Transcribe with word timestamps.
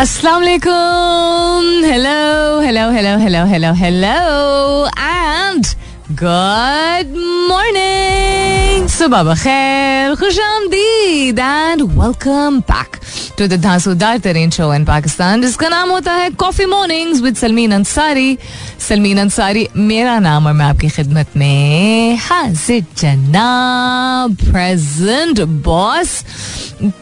अस्सलाम 0.00 0.41
वालेकुम 0.41 1.85
hello 1.85 2.59
hello 2.61 2.81
hello 2.91 3.17
hello 3.19 3.43
hello 3.51 3.71
hello 3.75 4.11
and 4.99 5.65
good 6.21 7.17
morning 7.49 8.87
सुबह 8.97 9.23
बखैर 9.31 9.99
Coffee 16.35 16.65
mornings 16.65 17.21
with 17.21 17.35
Salmeen 17.35 17.71
Ansari 17.71 18.37
Salmeen 18.89 19.19
Ansari 19.19 19.67
मेरा 19.75 20.19
नाम 20.19 20.47
और 20.47 20.53
मैं 20.53 20.65
आपकी 20.65 20.89
खिदमत 20.89 21.27
में 21.37 22.17
हाजिर 22.17 22.85
जनाब 22.97 24.35
प्रेजेंट 24.35 25.41
बॉस 25.41 26.25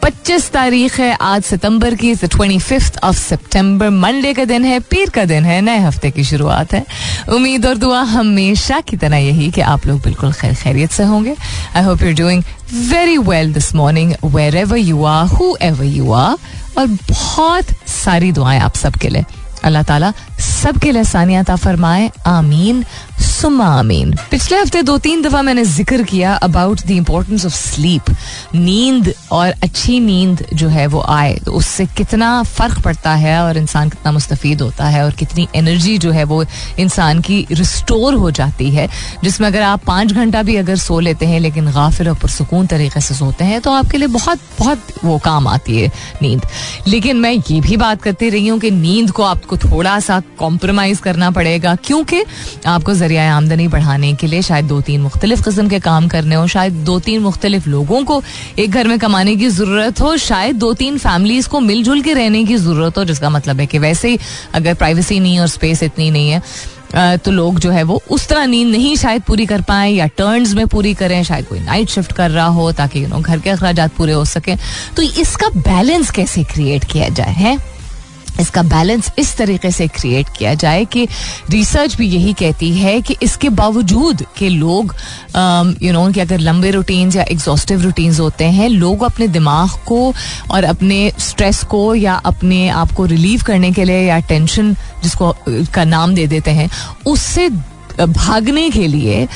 25 0.04 0.50
तारीख 0.50 1.00
है, 1.00 1.18
आज 1.20 1.42
सितंबर 1.42 1.94
की 1.94 2.14
twenty 2.14 2.58
fifth 2.58 2.98
of 3.04 3.16
September 3.16 3.90
Monday 3.90 4.34
का 4.34 4.44
दिन 4.44 4.64
है, 4.64 4.80
पीर 4.80 5.10
का 5.10 5.24
दिन 5.24 5.44
है, 5.44 5.60
नए 5.60 5.78
हफ़्ते 5.78 6.10
की 6.10 6.24
शुरुआत 6.24 6.72
है. 6.72 6.84
उम्मीद 7.28 7.66
और 7.66 7.74
दुआ 7.74 8.02
हमेशा 8.02 8.80
की 8.80 8.96
तरह 8.96 9.16
यही 9.16 9.50
कि 9.50 9.60
आप 9.60 9.86
लोग 9.86 10.00
बिल्कुल 10.00 10.32
खैर 10.32 10.54
खैरियत 10.54 10.90
से 10.90 11.02
होंगे. 11.02 11.36
I 11.76 11.82
hope 11.82 12.02
you 12.02 12.12
doing 12.12 12.42
very 12.72 13.18
well 13.18 13.52
this 13.52 13.74
morning 13.74 14.12
wherever 14.56 14.76
you 14.76 15.04
are 15.04 15.26
whoever 15.62 15.84
you 15.84 16.12
are 16.12 16.36
और 16.78 16.86
बहुत 16.86 17.64
सारी 17.90 18.32
दुआएँ 18.32 18.60
आप 18.60 18.74
सबके 18.74 19.08
लिए। 19.08 19.24
अल्लाह 19.64 19.82
ताला 19.82 20.12
सबके 20.40 20.92
लिए 20.92 21.04
सानियत 21.04 21.50
फरमाए, 21.50 22.10
आमीन। 22.26 22.84
सुमा 23.20 23.66
आमीन 23.78 24.14
पिछले 24.30 24.58
हफ़्ते 24.58 24.82
दो 24.82 24.96
तीन 24.98 25.22
दफ़ा 25.22 25.42
मैंने 25.42 25.64
ज़िक्र 25.64 26.02
किया 26.02 26.34
about 26.42 26.80
the 26.86 26.90
importance 26.90 27.46
of 27.46 27.54
sleep 27.54 28.10
नींद 28.54 29.12
और 29.32 29.54
अच्छी 29.62 29.98
नींद 30.00 30.44
जो 30.54 30.68
है 30.68 30.86
वो 30.86 31.00
आए 31.08 31.34
तो 31.44 31.52
उससे 31.52 31.86
कितना 31.96 32.42
फ़र्क 32.42 32.80
पड़ता 32.84 33.14
है 33.14 33.38
और 33.42 33.56
इंसान 33.56 33.88
कितना 33.88 34.12
मुस्तफ़ 34.12 34.46
होता 34.62 34.86
है 34.86 35.04
और 35.04 35.12
कितनी 35.12 35.46
एनर्जी 35.56 35.96
जो 35.98 36.10
है 36.10 36.24
वो 36.24 36.44
इंसान 36.78 37.20
की 37.20 37.46
रिस्टोर 37.50 38.14
हो 38.14 38.30
जाती 38.30 38.70
है, 38.70 38.88
जिसमें 39.24 39.46
अगर 39.48 39.62
आप 39.62 39.84
पाँच 39.86 40.12
घंटा 40.12 40.42
भी 40.42 40.56
अगर 40.56 40.76
सो 40.76 40.98
लेते 41.00 41.26
हैं, 41.26 41.40
लेकिन 41.40 41.70
गाफिल 41.72 42.08
और 42.08 42.14
पुरसकून 42.14 42.66
तरीके 42.66 43.00
से 43.00 43.14
सोते 43.14 43.44
हैं 43.44 43.60
तो 43.60 43.72
आपके 43.72 43.98
लिए 43.98 44.08
बहुत 44.08 44.40
बहुत 44.58 44.86
वो 45.04 45.18
काम 45.18 45.48
आती 45.48 45.80
है 45.80 45.90
नींद। 46.22 46.46
लेकिन 46.88 47.16
मैं 47.16 47.32
ये 47.32 47.60
भी 47.60 47.76
बात 47.76 48.02
करती 48.02 48.28
रही 48.30 48.48
हूँ 48.48 48.58
कि 48.60 48.70
नींद 48.70 49.10
को 49.10 49.22
आपको 49.22 49.56
थोड़ा 49.58 49.98
सा 50.00 50.20
कॉम्प्रोमाइज 50.38 50.98
करना 51.00 51.30
पड़ेगा, 51.30 51.74
क्योंकि 51.76 52.22
आपको 52.66 52.94
ज़रिया 53.10 53.34
आमदनी 53.36 53.66
बढ़ाने 53.68 54.12
के 54.14 54.26
लिए। 54.26 54.42
शायद 54.42 54.64
दो 54.66 54.80
तीन 54.80 55.00
मुख्तलिफ़ 55.02 55.42
किस्म 55.44 55.68
के 55.68 55.78
काम 55.80 56.06
करने 56.08 56.34
हो, 56.34 56.46
शायद 56.48 56.72
दो 56.86 56.98
तीन 57.00 57.22
मुख्तलिफ़ 57.22 57.68
लोगों 57.68 58.02
को 58.04 58.22
एक 58.58 58.70
घर 58.70 58.88
में 58.88 58.98
कमाने 58.98 59.34
की 59.36 59.48
ज़रूरत 59.50 60.00
हो, 60.00 60.16
शायद 60.18 60.56
दो 60.56 60.72
तीन 60.74 60.98
फैमिलीज़ 60.98 61.48
को 61.48 61.60
मिलजुल 61.60 62.02
के 62.02 62.12
रहने 62.14 62.44
की 62.44 62.56
ज़रूरत 62.56 62.98
हो, 62.98 63.04
जिसका 63.04 63.30
मतलब 63.30 63.60
है 63.60 63.66
कि 63.66 63.78
वैसे 63.78 64.08
ही 64.08 64.18
अगर 64.54 64.74
प्राइवेसी 64.74 65.18
नहीं 65.20 65.38
और 65.40 65.46
स्पेस 65.48 65.82
इतनी 65.82 66.10
नहीं 66.10 66.30
है 66.30 67.18
तो 67.18 67.30
लोग 67.30 67.58
जो 67.60 67.70
है 67.70 67.82
वो 67.82 68.00
उस 68.10 68.26
तरह 68.28 68.46
नींद 68.46 68.68
नहीं 68.68 68.94
शायद 68.96 69.22
पूरी 69.22 69.46
कर 69.46 69.60
पाए 69.62 69.90
या 69.90 70.06
टर्न्स 70.18 70.54
में 70.54 70.66
पूरी 70.68 70.94
करें, 70.94 71.22
शायद 71.24 71.46
कोई 71.46 71.60
नाइट 71.60 71.88
शिफ्ट 71.88 72.12
कर 72.12 72.30
रहा 72.30 72.46
हो 72.48 72.70
ताकि 72.72 73.02
यू 73.02 73.08
नो 73.08 73.20
घर 73.20 73.38
के 73.38 73.50
अखराज 73.50 73.80
पूरे 73.90 74.12
हो 74.12 74.24
सके। 74.26 74.56
तो 74.96 75.02
इसका 75.02 75.48
बैलेंस 75.58 76.10
कैसे 76.10 76.44
क्रिएट 76.44 76.84
किया 76.92 77.08
जाए, 77.10 77.32
है? 77.34 77.56
इसका 78.40 78.62
बैलेंस 78.62 79.10
इस 79.18 79.36
तरीके 79.36 79.70
से 79.70 79.86
क्रिएट 79.88 80.28
किया 80.38 80.54
जाए 80.54 80.84
कि 80.84 81.06
रिसर्च 81.50 81.96
भी 81.96 82.06
यही 82.08 82.32
कहती 82.32 82.72
है 82.72 83.00
कि 83.02 83.16
इसके 83.22 83.48
बावजूद 83.58 84.24
कि 84.36 84.48
लोग 84.48 84.94
यू 85.82 85.92
नो 85.92 86.10
कि 86.12 86.20
अगर 86.20 86.38
लंबे 86.38 86.70
रूटीन्स 86.70 87.16
या 87.16 87.24
एग्जॉस्टिव 87.30 87.82
रूटीन्स 87.82 88.20
होते 88.20 88.44
हैं, 88.44 88.68
लोग 88.68 89.02
अपने 89.02 89.28
दिमाग 89.28 89.78
को 89.86 90.12
और 90.50 90.64
अपने 90.64 91.10
स्ट्रेस 91.18 91.62
को 91.64 91.94
या 91.94 92.14
अपने 92.24 92.68
आप 92.68 92.92
को 92.92 93.04
रिलीव 93.06 93.42
करने 93.46 93.72
के 93.72 93.84
लिए 93.84 94.02
या 94.02 94.18
टेंशन 94.28 94.74
जिसको 95.02 95.34
का 95.74 95.84
नाम 95.84 96.14
दे 96.14 96.26
देते 96.26 96.50
हैं, 96.50 96.70
उससे 97.06 97.48
भागने 98.00 98.68
के 98.70 98.86
लिए 98.86 99.26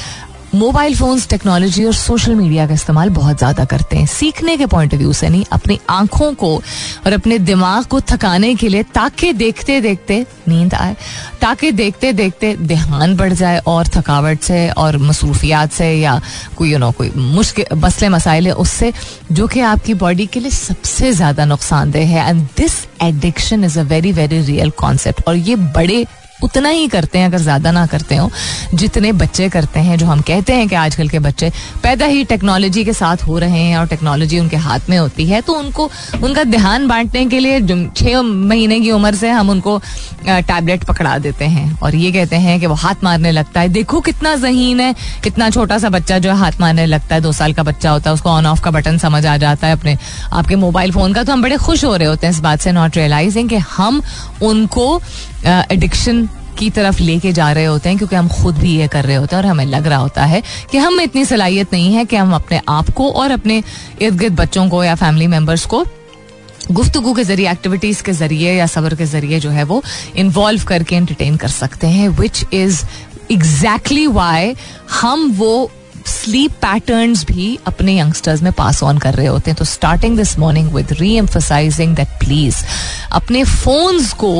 मोबाइल 0.54 0.94
फोन्स, 0.96 1.26
टेक्नोलॉजी 1.28 1.84
और 1.84 1.92
सोशल 1.94 2.34
मीडिया 2.34 2.66
का 2.66 2.74
इस्तेमाल 2.74 3.08
बहुत 3.10 3.38
ज़्यादा 3.38 3.64
करते 3.64 3.96
हैं। 3.96 4.06
सीखने 4.06 4.56
के 4.56 4.66
पॉइंट 4.66 4.94
ऑफ़ 4.94 5.00
व्यू 5.00 5.12
से 5.12 5.28
नहीं, 5.28 5.44
अपनी 5.52 5.78
आँखों 5.90 6.32
को 6.34 6.54
और 7.06 7.12
अपने 7.12 7.38
दिमाग 7.40 7.84
को 7.84 8.00
थकाने 8.02 8.54
के 8.54 8.68
लिए 8.68 8.82
ताकि 8.94 9.32
देखते 9.34 9.80
देखते 9.80 10.24
नींद 10.48 10.74
आए। 10.74 10.96
ताकि 11.40 11.70
देखते 11.72 12.12
देखते 12.12 12.54
ध्यान 12.56 13.16
बढ़ 13.16 13.32
जाए 13.32 13.58
और 13.66 13.88
थकावट 13.88 14.40
से 14.42 14.68
और 14.70 14.96
मसरूफियात 14.98 15.72
से 15.72 15.92
या 15.92 16.20
कोई 16.56 16.72
यू 16.72 16.78
नो 16.78 16.90
कोई 16.90 17.10
मुश्किल 17.16 17.76
मसले 17.76 18.08
मसाइल 18.08 18.50
उससे, 18.52 18.92
जो 19.32 19.46
कि 19.46 19.60
आपकी 19.62 19.94
बॉडी 19.96 20.26
के 20.26 20.40
लिए 20.40 20.50
सबसे 20.50 21.12
ज़्यादा 21.12 21.44
नुकसानदेह 21.44 22.08
है। 22.10 22.28
And 22.28 22.46
this 22.56 22.84
addiction 23.02 23.64
is 23.64 23.78
a 23.78 23.82
very 23.84 24.12
very 24.12 24.40
real 24.42 24.70
concept 24.78 25.28
और 25.28 25.36
ये 25.36 25.56
बड़े 25.56 26.04
उतना 26.44 26.68
ही 26.68 26.86
करते 26.88 27.18
हैं, 27.18 27.26
अगर 27.26 27.38
ज़्यादा 27.38 27.70
ना 27.70 27.86
करते 27.86 28.16
हो, 28.16 28.30
जितने 28.74 29.12
बच्चे 29.14 29.48
करते 29.48 29.80
हैं, 29.80 29.98
जो 29.98 30.06
हम 30.06 30.20
कहते 30.22 30.52
हैं 30.52 30.68
कि 30.68 30.74
आजकल 30.76 31.08
के 31.08 31.18
बच्चे 31.20 31.50
पैदा 31.82 32.06
ही 32.06 32.24
टेक्नोलॉजी 32.26 32.84
के 32.84 32.92
साथ 32.92 33.26
हो 33.26 33.38
रहे 33.38 33.60
हैं 33.60 33.76
और 33.78 33.86
टेक्नोलॉजी 33.86 34.38
उनके 34.38 34.56
हाथ 34.58 34.88
में 34.90 34.96
होती 34.98 35.26
है 35.26 35.40
तो 35.40 35.54
उनको, 35.54 35.90
उनका 36.22 36.44
ध्यान 36.46 36.86
बांटने 36.88 37.24
के 37.26 37.38
लिए 37.38 37.60
छः 37.90 38.20
महीने 38.22 38.80
की 38.80 38.90
उम्र 38.92 39.14
से 39.14 39.30
हम 39.30 39.50
उनको 39.50 39.80
टैबलेट 40.26 40.84
पकड़ा 40.84 41.16
देते 41.18 41.44
हैं। 41.44 41.78
और 41.78 41.94
ये 41.94 42.10
कहते 42.12 42.36
हैं 42.36 42.58
कि 42.60 42.66
वो 42.66 42.74
हाथ 42.74 43.02
मारने 43.04 43.30
लगता 43.32 43.60
है। 43.60 43.68
देखो 43.68 44.00
कितना 44.00 44.34
जहीन 44.36 44.80
है 44.80 44.94
इतना 45.26 45.48
छोटा 45.50 45.78
सा 45.78 45.88
बच्चा 45.90 46.18
जो 46.18 46.30
है 46.30 46.36
हाथ 46.36 46.60
मारने 46.60 46.86
लगता 46.86 47.14
है। 47.14 47.20
दो 47.20 47.32
साल 47.32 47.52
का 47.52 47.62
बच्चा 47.62 47.90
होता 47.90 48.10
है, 48.10 48.14
उसको 48.14 48.30
ऑन 48.30 48.46
ऑफ़ 48.46 48.62
का 48.62 48.70
बटन 48.70 48.98
समझ 48.98 49.24
आ 49.26 49.36
जाता 49.36 49.66
है 49.66 49.72
अपने, 49.72 49.96
आपके 50.32 50.56
मोबाइल 50.56 50.92
फ़ोन 50.92 51.12
का। 51.12 51.22
तो 51.24 51.32
हम 51.32 51.42
बड़े 51.42 51.56
खुश 51.58 51.84
हो 51.84 51.94
रहे 51.96 52.08
होते 52.08 52.26
हैं 52.26 52.34
इस 52.34 52.40
बात 52.40 52.60
से 52.60 52.72
नॉट 52.72 52.96
रियलाइजिंग 52.96 53.48
कि 53.48 53.56
हम 53.68 54.02
उनको 54.42 55.00
एडिक्शन 55.46 56.28
की 56.58 56.68
तरफ़ 56.70 57.00
लेके 57.02 57.32
जा 57.32 57.50
रहे 57.52 57.64
होते 57.64 57.88
हैं 57.88 57.98
क्योंकि 57.98 58.16
हम 58.16 58.28
खुद 58.32 58.54
भी 58.54 58.76
ये 58.76 58.86
कर 58.88 59.04
रहे 59.04 59.16
होते 59.16 59.36
हैं 59.36 59.42
और 59.42 59.48
हमें 59.48 59.64
लग 59.66 59.86
रहा 59.86 59.98
होता 59.98 60.24
है 60.24 60.42
कि 60.70 60.78
हम 60.78 60.94
में 60.94 61.04
इतनी 61.04 61.24
सलाहियत 61.24 61.72
नहीं 61.72 61.92
है 61.94 62.04
कि 62.04 62.16
हम 62.16 62.34
अपने 62.34 62.60
आप 62.68 62.90
को 62.90 63.10
और 63.12 63.30
अपने 63.30 63.62
इर्द 64.02 64.18
गिर्द 64.18 64.34
बच्चों 64.34 64.68
को 64.68 64.82
या 64.84 64.94
फैमिली 64.94 65.26
मेंबर्स 65.26 65.66
को 65.66 65.84
गुफ्तगु 66.72 67.12
के 67.14 67.24
ज़रिए 67.24 67.50
एक्टिविटीज़ 67.50 68.02
के 68.02 68.12
ज़रिए 68.12 68.52
या 68.52 68.66
सबर 68.66 68.94
के 68.94 69.06
ज़रिए 69.06 69.40
जो 69.40 69.50
है 69.50 69.64
वो 69.64 69.82
इन्वॉल्व 70.16 70.64
करके 70.64 70.96
एंटरटेन 70.96 71.36
कर 71.36 71.48
सकते 71.50 71.86
हैं 71.86 72.08
विच 72.20 72.44
इज़ 72.52 72.84
एग्जैक्टली 73.32 74.06
वाई 74.08 74.54
हम 74.92 75.30
वो 75.32 75.70
स्लीप 76.14 76.52
पैटर्न्स 76.62 77.24
भी 77.26 77.58
अपने 77.66 77.98
यंगस्टर्स 77.98 78.42
में 78.42 78.52
पास 78.52 78.82
ऑन 78.82 78.98
कर 78.98 79.14
रहे 79.14 79.26
होते 79.26 79.50
हैं। 79.50 79.58
तो 79.58 79.64
starting 79.64 80.16
this 80.16 80.38
morning 80.38 80.72
with 80.74 80.92
reemphasising 81.16 81.94
that 81.96 82.18
please 82.20 82.64
अपने 83.12 83.42
फोन्स 83.44 84.12
को 84.14 84.32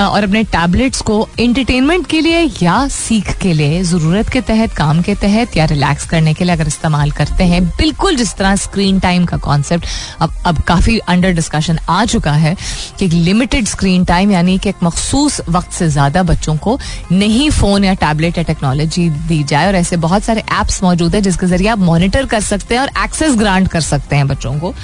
और 0.00 0.24
अपने 0.24 0.42
टैबलेट्स 0.44 1.00
को 1.02 1.16
एंटरटेनमेंट 1.40 2.06
के 2.06 2.20
लिए 2.20 2.40
या 2.62 2.86
सीख 2.88 3.32
के 3.40 3.52
लिए, 3.52 3.82
ज़रूरत 3.82 4.28
के 4.28 4.40
तहत, 4.40 4.72
काम 4.74 5.02
के 5.02 5.14
तहत 5.14 5.56
या 5.56 5.64
रिलैक्स 5.64 6.06
करने 6.10 6.34
के 6.34 6.44
लिए 6.44 6.54
अगर 6.54 6.66
इस्तेमाल 6.66 7.10
करते 7.12 7.44
हैं, 7.44 7.64
बिल्कुल 7.68 8.16
जिस 8.16 8.34
तरह 8.36 8.56
स्क्रीन 8.56 9.00
टाइम 9.00 9.24
का 9.24 9.36
कॉन्सेप्ट 9.38 9.86
अब 10.20 10.34
अब 10.46 10.60
काफ़ी 10.68 10.98
अंडर 10.98 11.32
डिस्कशन 11.34 11.78
आ 11.88 12.04
चुका 12.04 12.32
है 12.34 12.56
कि 12.98 13.08
लिमिटेड 13.08 13.66
स्क्रीन 13.66 14.04
टाइम 14.04 14.30
यानी 14.30 14.58
कि 14.58 14.68
एक 14.68 14.82
मखसूस 14.82 15.40
वक्त 15.48 15.72
से 15.72 15.88
ज़्यादा 15.88 16.22
बच्चों 16.24 16.56
को 16.56 16.78
नहीं 17.12 17.50
फ़ोन 17.50 17.84
या 17.84 17.94
टैबलेट 17.96 18.38
या 18.38 18.44
टेक्नोलॉजी 18.44 19.08
दी 19.28 19.42
जाए। 19.44 19.66
और 19.66 19.74
ऐसे 19.74 19.96
बहुत 19.98 20.24
सारे 20.24 20.44
ऐप्स 20.52 20.82
मौजूद 20.82 21.13
है, 21.16 21.22
जिसके 21.22 21.46
ज़रिए 21.46 21.68
आप 21.68 21.78
मॉनिटर 21.80 22.26
कर 22.26 22.40
सकते 22.42 22.74
हैं 22.74 22.82
और 22.82 22.90
एक्सेस 23.04 23.36
ग्रांट 23.38 23.68
कर 23.68 23.80
सकते 23.82 24.16
हैं 24.16 24.26
बच्चों 24.28 24.58
को 24.58 24.74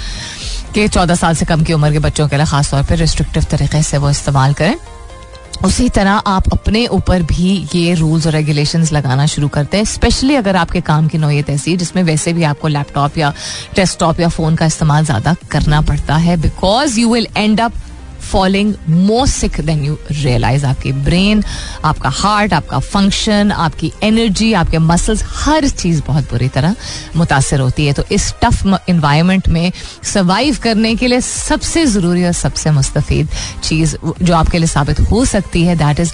कि 0.73 0.87
चौदह 0.87 1.15
साल 1.15 1.35
से 1.35 1.45
कम 1.45 1.63
की 1.63 1.73
उम्र 1.73 1.91
के 1.91 1.99
बच्चों 1.99 2.27
के 2.27 2.37
लिए 2.37 2.45
खासतौर 2.45 2.83
पर 2.83 2.97
रिस्ट्रिक्टिव 2.97 3.43
तरीके 3.51 3.83
से 3.83 3.97
वो 3.97 4.09
इस्तेमाल 4.09 4.53
करें। 4.53 4.75
उसी 5.65 5.87
तरह 5.89 6.11
आप 6.27 6.43
अपने 6.53 6.85
ऊपर 6.89 7.23
भी 7.23 7.49
ये 7.73 7.93
रूल्स 7.93 8.25
और 8.27 8.33
रेगुलेशंस 8.33 8.91
लगाना 8.93 9.25
शुरू 9.25 9.47
करते 9.47 9.77
हैं 9.77 9.85
स्पेशली 9.85 10.35
अगर 10.35 10.55
आपके 10.55 10.81
काम 10.81 11.07
की 11.07 11.17
नोयत 11.17 11.49
ऐसी 11.49 11.71
है, 11.71 11.77
जिसमें 11.77 12.01
वैसे 12.03 12.33
भी 12.33 12.43
आपको 12.43 12.67
लैपटॉप 12.67 13.17
या 13.17 13.33
डेस्कटॉप 13.75 14.19
या 14.19 14.29
फ़ोन 14.29 14.55
का 14.55 14.65
इस्तेमाल 14.65 15.05
ज़्यादा 15.05 15.35
करना 15.51 15.81
पड़ता 15.81 16.15
है 16.17 16.37
because 16.41 16.99
you 16.99 17.13
will 17.13 17.27
end 17.37 17.61
up 17.61 17.73
falling 18.31 18.73
more 18.89 19.27
sick 19.27 19.59
than 19.65 19.83
you 19.85 19.97
realise 20.11 20.65
आपकी 20.65 20.91
ब्रेन 21.05 21.43
आपका 21.85 22.09
हार्ट 22.13 22.53
आपका 22.53 22.79
फ़ंक्शन 22.79 23.51
आपकी 23.51 23.91
एनर्जी 24.03 24.51
आपके 24.53 24.77
मसल्स 24.79 25.23
हर 25.35 25.67
चीज़ 25.69 26.01
बहुत 26.07 26.29
बुरी 26.31 26.47
तरह 26.49 26.75
मुतासर 27.15 27.59
होती 27.59 27.85
है। 27.85 27.93
तो 27.93 28.03
इस 28.11 28.33
टफ 28.43 28.65
इन्वायरमेंट 28.89 29.47
में 29.49 29.71
सर्वाइव 30.03 30.57
करने 30.63 30.95
के 30.95 31.07
लिए 31.07 31.21
सबसे 31.21 31.85
ज़रूरी 31.87 32.23
और 32.25 32.31
सबसे 32.33 32.71
मुस्तफ़ 32.71 33.11
चीज़ 33.63 33.95
जो 34.21 34.35
आपके 34.35 34.57
लिए 34.57 34.67
साबित 34.67 34.99
हो 35.11 35.23
सकती 35.25 35.63
है 35.63 35.75
that 35.77 35.99
is 35.99 36.13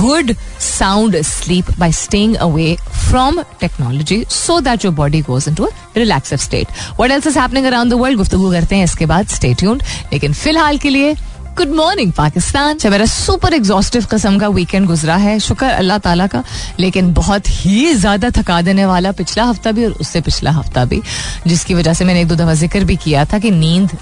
good 0.00 0.34
sound 0.60 1.20
sleep 1.24 1.70
by 1.78 1.92
staying 1.92 2.34
away 2.46 2.76
from 3.08 3.40
technology 3.60 4.24
so 4.30 4.60
that 4.60 4.84
your 4.84 4.94
body 4.94 5.20
goes 5.22 5.48
into 5.54 5.68
relaxive 5.96 6.38
state 6.38 6.66
what 7.00 7.10
else 7.10 7.26
is 7.26 7.38
happening 7.38 7.66
around 7.66 7.92
the 7.92 7.96
world 8.00 8.18
गुफ्तु 8.18 8.50
करते 8.50 8.76
हैं, 8.76 8.84
इसके 8.84 9.06
बाद 9.06 9.28
स्टे 9.28 9.54
ट्यून्ड 9.54 9.82
लेकिन 10.12 10.32
फ़िलहाल 10.34 10.78
के 10.78 10.90
लिए 10.90 11.14
गुड 11.56 11.70
मॉर्निंग 11.74 12.10
पाकिस्तान 12.12 12.78
मेरा 12.90 13.04
सुपर 13.06 13.54
एग्जॉस्टिव 13.54 14.06
कस्म 14.10 14.38
का 14.38 14.48
वीकेंड 14.48 14.86
गुजरा 14.86 15.14
है, 15.16 15.38
शुक्र 15.40 15.66
अल्लाह 15.66 15.98
ताला 15.98 16.26
का, 16.26 16.42
लेकिन 16.80 17.12
बहुत 17.14 17.48
ही 17.50 17.94
ज़्यादा 17.94 18.30
थका 18.30 18.60
देने 18.62 18.84
वाला 18.86 19.12
पिछला 19.12 19.44
हफ़्ता 19.44 19.72
भी 19.72 19.84
और 19.84 19.92
उससे 20.00 20.20
पिछला 20.20 20.50
हफ़्ता 20.50 20.84
भी, 20.84 21.00
जिसकी 21.46 21.74
वजह 21.74 21.94
से 21.94 22.04
मैंने 22.04 22.20
एक 22.20 22.28
दो 22.28 22.34
दफ़ा 22.34 22.54
ज़िक्र 22.54 22.84
भी 22.84 22.96
किया 22.96 23.24
था 23.24 23.38
कि 23.38 23.50
नींद 23.52 23.96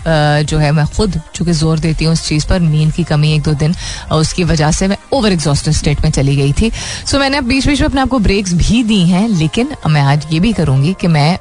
जो 0.49 0.59
है 0.59 0.73
मैं 0.73 0.87
खुद, 0.97 1.21
चूँकि 1.35 1.53
ज़ोर 1.53 1.79
देती 1.79 2.05
हूँ 2.05 2.13
उस 2.13 2.27
चीज़ 2.29 2.47
पर, 2.49 2.61
नींद 2.61 2.93
की 2.93 3.05
कमी 3.05 3.33
एक 3.35 3.43
दो 3.43 3.55
दिन 3.55 3.75
उसकी 4.13 4.45
वजह 4.45 4.71
से 4.73 4.89
मैं 4.89 4.99
ओवर 5.13 5.33
एग्जॉस्टिव 5.33 5.73
स्टेट 5.75 6.05
में 6.05 6.11
चली 6.11 6.37
गई 6.37 6.53
थी। 6.53 6.73
सो 7.07 7.19
मैंने 7.19 7.41
बीच 7.43 7.67
बीच 7.67 7.81
में 7.81 7.89
अपने 7.89 8.01
आपको 8.01 8.19
ब्रेक्स 8.21 8.53
भी 8.57 8.83
दी 8.85 9.01
हैं, 9.07 9.29
लेकिन 9.31 9.75
मैं 9.89 10.03
आज 10.03 10.27
ये 10.33 10.41
भी 10.41 10.53
करूँगी 10.53 10.95
कि 11.01 11.07
मैं 11.09 11.39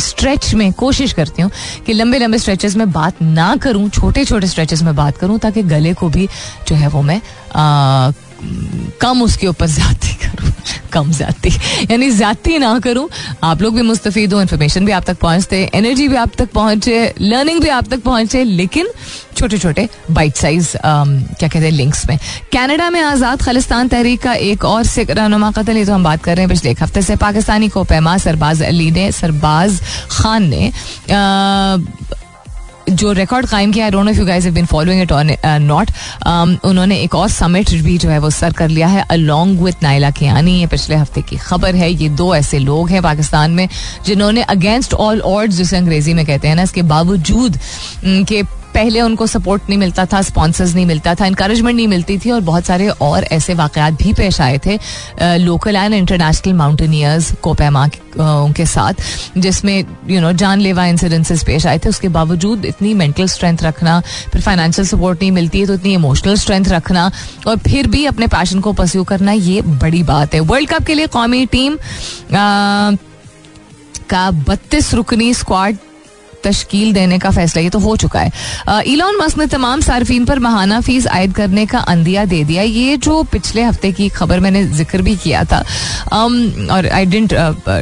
स्ट्रेच 0.00 0.52
में 0.54 0.72
कोशिश 0.72 1.12
करती 1.12 1.42
हूँ 1.42 1.50
कि 1.86 1.92
लंबे 1.92 2.18
लंबे 2.18 2.38
स्ट्रेचेस 2.38 2.76
में 2.76 2.90
बात 2.92 3.22
ना 3.22 3.54
करूँ 3.62 3.88
छोटे 3.90 4.24
छोटे 4.24 4.46
स्ट्रेचेस 4.46 4.82
में 4.82 4.94
बात 4.96 5.16
करूँ, 5.18 5.38
ताकि 5.38 5.62
गले 5.62 5.94
को 5.94 6.08
भी 6.08 6.28
जो 6.68 6.76
है 6.76 6.88
वो 6.88 7.02
मैं 7.02 7.20
कम 9.00 9.22
उसके 9.22 9.46
ऊपर 9.46 9.66
ज़्यादा 9.68 10.14
करूँ, 10.22 10.52
कम 10.92 11.10
जाती। 11.12 11.50
यानी 11.90 12.10
जाती 12.12 12.58
ना 12.58 12.78
करूँ, 12.80 13.08
आप 13.44 13.62
लोग 13.62 13.74
भी 13.74 13.82
मुस्तफ़ 13.82 14.18
हो 14.34 14.40
इन्फॉर्मेशन 14.40 14.84
भी 14.86 14.92
आप 14.92 15.04
तक 15.04 15.18
पहुँचते 15.18 15.62
एनर्जी 15.74 16.08
भी 16.08 16.16
आप 16.16 16.34
तक 16.38 16.50
पहुँचे 16.52 17.14
लर्निंग 17.20 17.60
भी 17.60 17.68
आप 17.70 17.88
तक 17.88 18.02
पहुँचे, 18.02 18.44
लेकिन 18.44 18.88
छोटे 19.36 19.58
छोटे 19.58 19.88
बाइट 20.10 20.36
साइज़ 20.36 20.70
क्या 20.76 21.48
कहते 21.48 21.58
हैं 21.58 21.70
लिंक्स 21.72 22.06
में। 22.08 22.18
कनाडा 22.52 22.88
में 22.90 23.00
आज़ाद 23.00 23.42
खालिस्तान 23.42 23.88
तहरीक 23.88 24.22
का 24.22 24.32
एक 24.34 24.64
और 24.64 24.84
सिख 24.84 25.10
रहनुमा 25.10 25.50
कतल, 25.50 25.76
ये 25.76 25.84
तो 25.84 25.92
हम 25.92 26.04
बात 26.04 26.22
कर 26.24 26.36
रहे 26.36 26.46
हैं 26.46 26.54
पिछले 26.54 26.70
एक 26.70 26.82
हफ़्ते 26.82 27.02
से। 27.02 27.16
पाकिस्तानी 27.16 27.68
को 27.68 27.84
पैमा 27.84 28.16
सरबाज 28.18 28.62
अली 28.62 28.90
ने, 28.90 29.10
सरबाज 29.12 29.80
खान 30.10 30.48
ने 30.48 30.72
जो 32.90 33.12
रिकॉर्ड 33.12 33.46
कायम 33.46 33.72
किया 33.72 33.88
don't 33.90 34.04
know 34.04 34.10
if 34.10 34.18
you 34.18 34.26
guys 34.26 34.44
have 34.44 34.54
been 34.54 34.66
following 34.66 35.02
it 35.02 35.12
not 35.62 35.90
उन्होंने 36.64 36.98
एक 36.98 37.14
और 37.14 37.28
समिट 37.30 37.70
भी 37.82 37.96
जो 37.98 38.08
है, 38.08 38.18
वो 38.18 38.30
सर 38.30 38.52
कर 38.52 38.68
लिया 38.68 38.86
है 38.88 39.04
अलोंग 39.10 39.60
विथ 39.60 39.82
नाइला 39.82 40.10
कियानी 40.10 40.58
ये 40.60 40.66
पिछले 40.66 40.96
हफ़्ते 40.96 41.22
की 41.22 41.36
खबर 41.38 41.74
है, 41.74 41.90
ये 41.92 42.08
दो 42.10 42.34
ऐसे 42.34 42.58
लोग 42.58 42.90
हैं 42.90 43.02
पाकिस्तान 43.02 43.50
में, 43.50 43.68
जिन्होंने 44.06 44.42
अगेंस्ट 44.44 44.94
ऑल 44.94 45.20
ऑर्ड 45.22 45.50
जिसे 45.52 45.76
अंग्रेज़ी 45.76 46.14
में 46.14 46.24
कहते 46.26 46.48
हैं 46.48 46.54
ना, 46.56 46.62
इसके 46.62 46.82
बावजूद 46.84 47.58
के 48.04 48.42
पहले 48.78 49.00
उनको 49.00 49.26
सपोर्ट 49.26 49.68
नहीं 49.68 49.78
मिलता 49.78 50.04
था 50.06 50.22
स्पॉन्सर्स 50.22 50.74
नहीं 50.74 50.86
मिलता 50.86 51.14
था 51.14 51.26
इंकरेजमेंट 51.26 51.76
नहीं 51.76 51.88
मिलती 51.88 52.18
थी 52.18 52.30
और 52.30 52.40
बहुत 52.42 52.64
सारे 52.64 52.88
और 52.88 53.24
ऐसे 53.32 53.54
वाकयात 53.54 54.02
भी 54.02 54.12
पेश 54.14 54.40
आए 54.40 54.58
थे 54.66 54.78
लोकल 55.38 55.76
एंड 55.76 55.94
इंटरनेशनल 55.94 56.52
माउंटेनियर्स 56.54 57.32
को 57.42 57.54
पैमा 57.54 57.88
उनके 58.18 58.64
साथ, 58.66 58.94
जिसमें 59.38 59.84
यू 60.08 60.20
नो 60.20 60.32
जानलेवा 60.34 60.84
इंसिडेंसेस 60.86 61.42
पेश 61.46 61.66
आए 61.66 61.78
थे। 61.78 61.88
उसके 61.88 62.08
बावजूद 62.10 62.64
इतनी 62.64 62.92
मेंटल 62.94 63.26
स्ट्रेंथ 63.28 63.62
रखना, 63.62 64.00
फिर 64.32 64.40
फाइनेंशियल 64.40 64.86
सपोर्ट 64.88 65.20
नहीं 65.20 65.30
मिलती 65.32 65.60
है 65.60 65.66
तो 65.66 65.74
इतनी 65.74 65.94
इमोशनल 65.94 66.36
स्ट्रेंथ 66.36 66.68
रखना 66.68 67.10
और 67.46 67.58
फिर 67.60 67.86
भी 67.86 68.04
अपने 68.06 68.26
पैशन 68.28 68.60
को 68.60 68.72
परस्यू 68.72 69.04
करना, 69.04 69.32
ये 69.32 69.60
बड़ी 69.62 70.02
बात 70.04 70.34
है। 70.34 70.40
वर्ल्ड 70.42 70.68
कप 70.70 70.86
के 70.86 70.94
लिए 70.94 71.06
कौमी 71.08 71.44
टीम 71.46 71.76
का 74.10 74.30
बत्तीस 74.30 74.92
रुकनी 74.94 75.32
स्क्वाड 75.34 75.76
तश्कील 76.44 76.92
देने 76.92 77.18
का 77.18 77.30
फैसला 77.30 77.62
ये 77.62 77.70
तो 77.70 77.78
हो 77.78 77.96
चुका 77.96 78.20
है। 78.20 78.82
इलॉन 78.86 79.16
मस्क 79.20 79.38
ने 79.38 79.46
तमाम 79.48 79.80
सार्फिन 79.80 80.24
पर 80.24 80.38
महाना 80.38 80.80
फ़ीस 80.80 81.06
आयद 81.08 81.34
करने 81.34 81.66
का 81.66 81.78
अंदिया 81.78 82.24
दे 82.24 82.42
दिया। 82.44 82.62
ये 82.62 82.96
जो 82.98 83.22
पिछले 83.32 83.62
हफ़्ते 83.62 83.92
की 83.92 84.08
खबर 84.10 84.40
मैंने 84.40 84.64
ज़िक्र 84.68 85.02
भी 85.02 85.16
किया 85.16 85.44
था 85.44 85.62
um, 85.62 86.70
और 86.70 86.86
I 86.88 87.06
didn't 87.06 87.34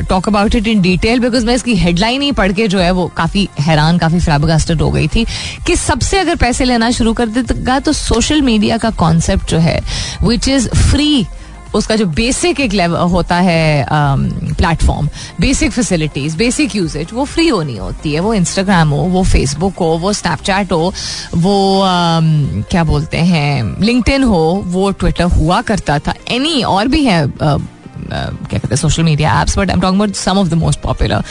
talk 0.08 0.28
about 0.28 0.54
it 0.54 0.66
in 0.66 0.80
detail 0.82 1.20
because 1.20 1.46
मैं 1.46 1.54
इसकी 1.54 1.74
हेडलाइन 1.76 2.22
ही 2.22 2.32
पढ़ 2.32 2.52
के 2.52 2.68
जो 2.68 2.78
है 2.78 2.90
वो 2.90 3.06
काफ़ी 3.16 3.48
हैरान 3.60 3.98
काफ़ी 3.98 4.20
फ्लैबगास्टेड 4.20 4.82
हो 4.82 4.90
गई 4.90 5.08
थी 5.08 5.24
कि 5.66 5.76
सबसे 5.76 6.18
अगर 6.18 6.36
पैसे 6.36 6.64
लेना 6.64 6.90
शुरू 6.90 7.12
कर 7.12 7.26
देगा 7.28 7.78
तो 7.80 7.92
सोशल 7.92 8.42
मीडिया 8.42 8.78
का 8.78 8.90
कॉन्सेप्ट 8.96 9.50
जो 9.50 9.58
है 9.58 9.80
विच 10.22 10.48
इज़ 10.48 10.68
फ्री 10.70 11.26
उसका 11.74 11.96
जो 11.96 12.06
बेसिक 12.06 12.60
एक 12.60 12.72
लेवल 12.72 12.96
होता 13.10 13.36
है 13.36 13.86
platform 13.90 15.08
basic 15.40 15.72
facilities 15.72 16.36
basic 16.36 16.76
usages 16.76 17.12
वो 17.12 17.24
फ्री 17.24 17.48
होनी 17.48 17.76
होती 17.76 18.12
है। 18.12 18.20
वो 18.20 18.34
इंस्टाग्राम 18.34 18.88
हो 18.88 19.02
वो 19.10 19.22
फेसबुक 19.24 19.78
हो 19.78 19.86
वो 19.98 20.12
स्नैपचैट 20.12 20.72
हो 20.72 20.92
वो 21.34 21.56
um, 21.78 22.64
क्या 22.70 22.84
बोलते 22.84 23.18
हैं 23.18 23.80
लिंकड 23.80 24.24
हो 24.24 24.62
वो 24.66 24.90
ट्विटर 24.90 25.24
हुआ 25.24 25.60
करता 25.62 25.98
था। 25.98 26.14
एनी 26.28 26.62
और 26.62 26.88
भी 26.88 27.04
है 27.04 27.24
uh, 27.26 27.60
क्या 28.08 28.58
कहते 28.58 28.68
हैं 28.68 28.76
social 28.76 29.02
media 29.02 29.40
apps 29.42 29.58
but 29.58 29.70
I 29.70 29.76
am 29.76 29.86
about 29.86 30.14
some 30.16 30.38
of 30.38 30.48
the 30.48 30.54
most 30.54 30.80
popular 30.80 31.22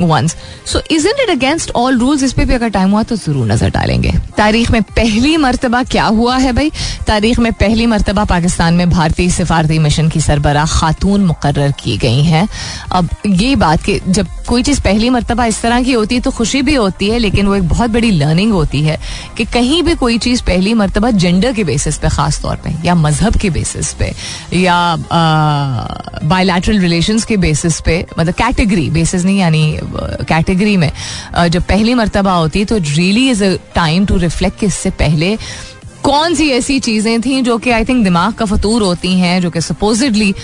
ones 0.00 0.36
so 0.66 0.80
is 0.90 1.06
it 1.08 1.30
against 1.30 1.70
all 1.76 1.98
rules 1.98 2.22
इस 2.22 2.32
पे 2.32 2.44
भी 2.44 2.54
अगर 2.54 2.68
टाइम 2.70 2.90
हुआ 2.90 3.02
तो 3.02 3.16
ज़रूर 3.16 3.46
नज़र 3.46 3.70
डालेंगे। 3.70 4.12
तारीख 4.36 4.70
में 4.70 4.82
पहली 4.82 5.36
मरतबा 5.36 5.82
क्या 5.84 6.04
हुआ 6.06 6.36
है 6.38 6.52
भाई? 6.52 6.70
तारीख 7.06 7.38
में 7.38 7.52
पहली 7.54 7.86
मरतबा 7.86 8.24
पाकिस्तान 8.26 8.74
में 8.74 8.90
भारतीय 8.90 9.30
सिफारती 9.30 9.78
मिशन 9.78 10.08
की 10.08 10.20
सरबरा 10.20 10.64
खातून 10.70 11.24
मुकर 11.24 11.70
की 11.80 11.96
गई 11.98 12.22
हैं। 12.24 12.48
अब 12.92 13.08
ये 13.26 13.54
बात 13.56 13.82
कि 13.82 13.98
जब 14.08 14.26
कोई 14.48 14.62
चीज़ 14.62 14.80
पहली 14.80 15.10
मरतबा 15.10 15.44
इस 15.46 15.60
तरह 15.62 15.82
की 15.82 15.92
होती 15.92 16.14
है 16.14 16.20
तो 16.20 16.30
खुशी 16.30 16.62
भी 16.62 16.74
होती 16.74 17.08
है, 17.08 17.18
लेकिन 17.18 17.46
वो 17.46 17.54
एक 17.54 17.68
बहुत 17.68 17.90
बड़ी 17.90 18.10
लर्निंग 18.10 18.52
होती 18.52 18.82
है 18.82 18.98
कि 19.36 19.44
कहीं 19.46 19.82
भी 19.82 19.94
कोई 19.94 20.18
चीज़ 20.18 20.42
पहली 20.42 20.74
मरतबा 20.74 21.10
जेंडर 21.12 21.52
के 21.52 21.64
बेसिस 21.64 21.98
पे 21.98 22.08
ख़ास 22.08 22.40
तौर 22.42 22.56
पे, 22.64 22.74
या 22.84 22.94
मज़हब 22.94 23.36
के 23.36 23.50
बेसिस 23.50 23.92
पे, 23.94 24.12
या 24.54 24.78
बायलैटरल 26.22 26.78
रिलेशन 26.80 27.18
के 27.28 27.36
बेसिस 27.36 27.80
पे 27.80 28.04
मतलब 28.18 28.34
कैटेगरी 28.34 28.88
बेसिस 28.90 29.24
नहीं, 29.24 29.38
यानी 29.38 29.78
कैटेगरी 30.28 30.76
में 30.76 30.90
जब 31.48 31.62
पहली 31.62 31.94
मरतबा 31.94 32.32
होती 32.32 32.58
है 32.58 32.64
तो 32.64 32.76
really 32.78 33.28
is 33.30 33.44
a 33.44 33.56
time 33.74 34.06
to 34.06 34.16
reflect 34.18 34.58
कि 34.60 34.66
इससे 34.66 34.90
पहले 35.00 35.36
कौन 36.04 36.34
सी 36.34 36.48
ऐसी 36.50 36.78
चीज़ें 36.80 37.20
थी 37.22 37.40
जो 37.42 37.56
कि 37.58 37.70
आई 37.70 37.84
थिंक 37.84 38.02
दिमाग 38.04 38.34
का 38.34 38.44
फतूर 38.46 38.82
होती 38.82 39.14
हैं, 39.18 39.40
जो 39.40 39.50
कि 39.50 39.60
सपोजिडली 39.60 40.34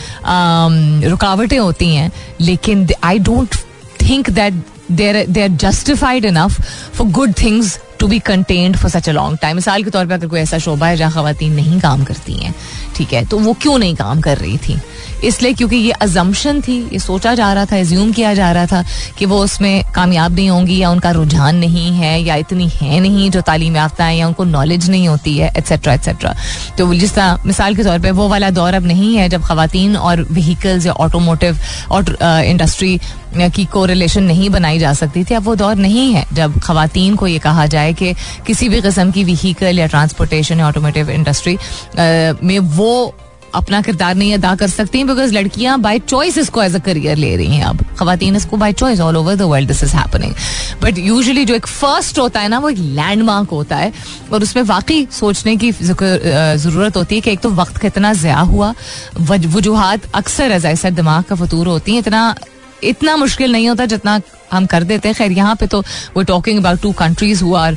रुकावटें 1.09 1.59
होती 1.59 1.95
हैं, 1.95 2.11
लेकिन 2.41 2.89
I 3.05 3.19
don't 3.19 3.57
think 4.03 4.31
that 4.31 4.55
there 4.93 5.25
they 5.27 5.43
are 5.43 5.49
justified 5.49 6.25
enough 6.25 6.61
for 6.97 7.07
good 7.11 7.33
things 7.43 7.79
to 8.01 8.07
be 8.09 8.19
contained 8.19 8.77
for 8.77 8.91
such 8.91 9.09
a 9.09 9.13
long 9.13 9.39
time 9.43 9.57
मिसाल 9.57 9.85
के 9.85 9.91
तौर 9.91 10.07
पर 10.07 10.15
अगर 10.15 10.29
कोई 10.29 10.41
ऐसा 10.41 10.59
शोबा 10.59 10.87
है 10.87 10.97
जहाँ 10.97 11.25
खातन 11.25 11.53
नहीं 11.53 11.81
काम 11.81 12.05
करती 12.05 12.33
हैं, 12.35 12.55
ठीक 12.97 13.13
है 13.13 13.25
तो 13.25 13.39
वो 13.39 13.53
क्यों 13.63 13.79
नहीं 13.79 13.95
काम 13.97 14.21
कर 14.21 14.39
रही 14.39 14.59
थी? 14.59 14.79
इसलिए 15.25 15.53
क्योंकि 15.53 15.77
ये 15.77 15.91
अजम्पन 15.93 16.61
थी, 16.61 16.77
ये 16.93 16.99
सोचा 16.99 17.35
जा 17.35 17.53
रहा 17.53 17.65
था 17.65 17.77
एज्यूम 17.77 18.13
किया 18.13 18.33
जा 18.35 18.51
रहा 18.53 18.67
था 18.67 18.85
कि 19.19 19.27
वो 19.27 19.43
उसमें 19.45 19.83
कामयाब 19.95 20.35
नहीं 20.35 20.49
होंगी 20.51 20.79
या 20.79 20.91
उनका 20.91 21.11
रुझान 21.11 21.57
नहीं 21.57 21.91
है 21.93 22.21
या 22.23 22.35
इतनी 22.37 22.69
है 22.71 23.01
नहीं 23.01 23.31
जो 23.31 23.41
तालीम 23.41 23.77
याफ्ता 23.77 24.05
है 24.05 24.17
या 24.17 24.27
उनको 24.27 24.45
नॉलेज 24.45 24.89
नहीं 24.91 25.09
होती 25.09 25.37
है 25.39 25.53
एट्सेट्रा 25.57 25.95
एट्सेट्रा 25.95 26.35
तो 26.79 26.93
जिस 26.95 27.15
तरह, 27.15 27.39
मिसाल 27.47 27.77
के 27.77 27.85
तौर 27.85 27.99
पर 27.99 28.13
वो 28.13 28.29
वाला 28.29 28.51
दौर 28.51 28.75
अब 28.75 28.87
नहीं 28.87 29.15
है 29.17 29.29
जब 29.29 29.43
खातन 29.45 29.97
और 29.97 30.23
व्हीकल्स 30.31 30.87
या 30.87 30.93
ऑटोमोटिव 30.95 31.59
इंडस्ट्री 32.23 32.99
की 33.37 33.65
को 33.65 33.85
रिलेशन 33.85 34.23
नहीं 34.23 34.49
बनाई 34.51 34.79
जा 34.79 34.93
सकती 34.95 35.25
थी, 35.25 35.35
अब 35.35 35.43
वो 35.45 35.55
दौर 35.55 35.75
नहीं 35.77 36.13
है 36.13 36.25
जब 36.33 36.59
खातन 36.61 37.15
को 37.17 37.27
ये 37.27 37.39
कहा 37.39 37.67
जाए 37.67 37.93
कि 37.93 38.13
किसी 38.47 38.69
भी 38.69 38.81
किस्म 38.83 39.11
की 39.11 39.25
व्हीकल 39.25 39.79
या 39.79 39.87
ट्रांसपोर्टेशन 39.87 40.61
या 40.61 40.69
ऑटोमोटिव 40.69 41.11
इंडस्ट्री 41.11 41.57
में 41.99 42.59
वो 42.59 43.15
अपना 43.55 43.81
किरदार 43.83 44.15
नहीं 44.15 44.35
अदा 44.35 44.55
कर 44.55 44.69
सकती 44.69 45.03
बिकॉज़ 45.05 45.33
लड़कियाँ 45.35 45.79
बाई 45.81 45.99
चॉइस 45.99 46.39
इसको 46.39 46.63
एज 46.63 46.75
अ 46.75 46.79
करियर 46.79 47.17
ले 47.17 47.35
रही 47.37 47.57
हैं 47.57 47.65
अब। 47.65 47.85
खातन 47.99 48.37
इसको 48.37 48.57
by 48.57 48.73
choice 48.73 49.01
all 49.01 49.17
over 49.17 49.35
the 49.37 49.43
world 49.43 49.69
this 49.69 49.83
is 49.85 49.95
happening 49.97 50.35
but 50.83 50.99
usually 50.99 51.45
जो 51.45 51.55
एक 51.55 51.67
फ़र्स्ट 51.67 52.19
होता 52.19 52.41
है 52.41 52.49
ना, 52.49 52.59
वो 52.59 52.69
एक 52.71 52.79
लैंडमार्क 52.79 53.51
होता 53.51 53.77
है। 53.77 53.93
और 54.33 54.43
उसमें 54.43 54.63
वाकई 54.65 55.07
सोचने 55.13 55.57
की 55.57 55.71
ज़रूरत 55.73 56.97
होती 56.97 57.15
है 57.15 57.21
कि 57.21 57.31
एक 57.31 57.41
तो 57.41 57.51
वक्त 57.53 57.79
कितना 57.79 58.13
ज़्या 58.15 58.39
हुआ। 58.41 58.73
वजूहत 59.21 60.11
अक्सर 60.15 60.53
एज 60.53 60.67
आई 60.67 60.91
दिमाग 60.93 61.25
का 61.25 61.35
फतूर 61.37 61.67
होती 61.67 61.93
है। 61.93 61.99
इतना 61.99 62.35
इतना 62.85 63.17
मुश्किल 63.17 63.53
नहीं 63.53 63.69
होता 63.69 63.85
जितना 63.87 64.19
हम 64.53 64.67
कर 64.67 64.83
देते 64.85 65.09
हैं। 65.09 65.17
खैर 65.17 65.33
यहाँ 65.33 65.55
पे 65.57 65.67
तो 65.67 65.81
वो 66.17 66.23
talking 66.25 66.59
about 66.59 66.81
two 66.83 66.93
countries 66.99 67.45
who 67.45 67.55
are 67.55 67.77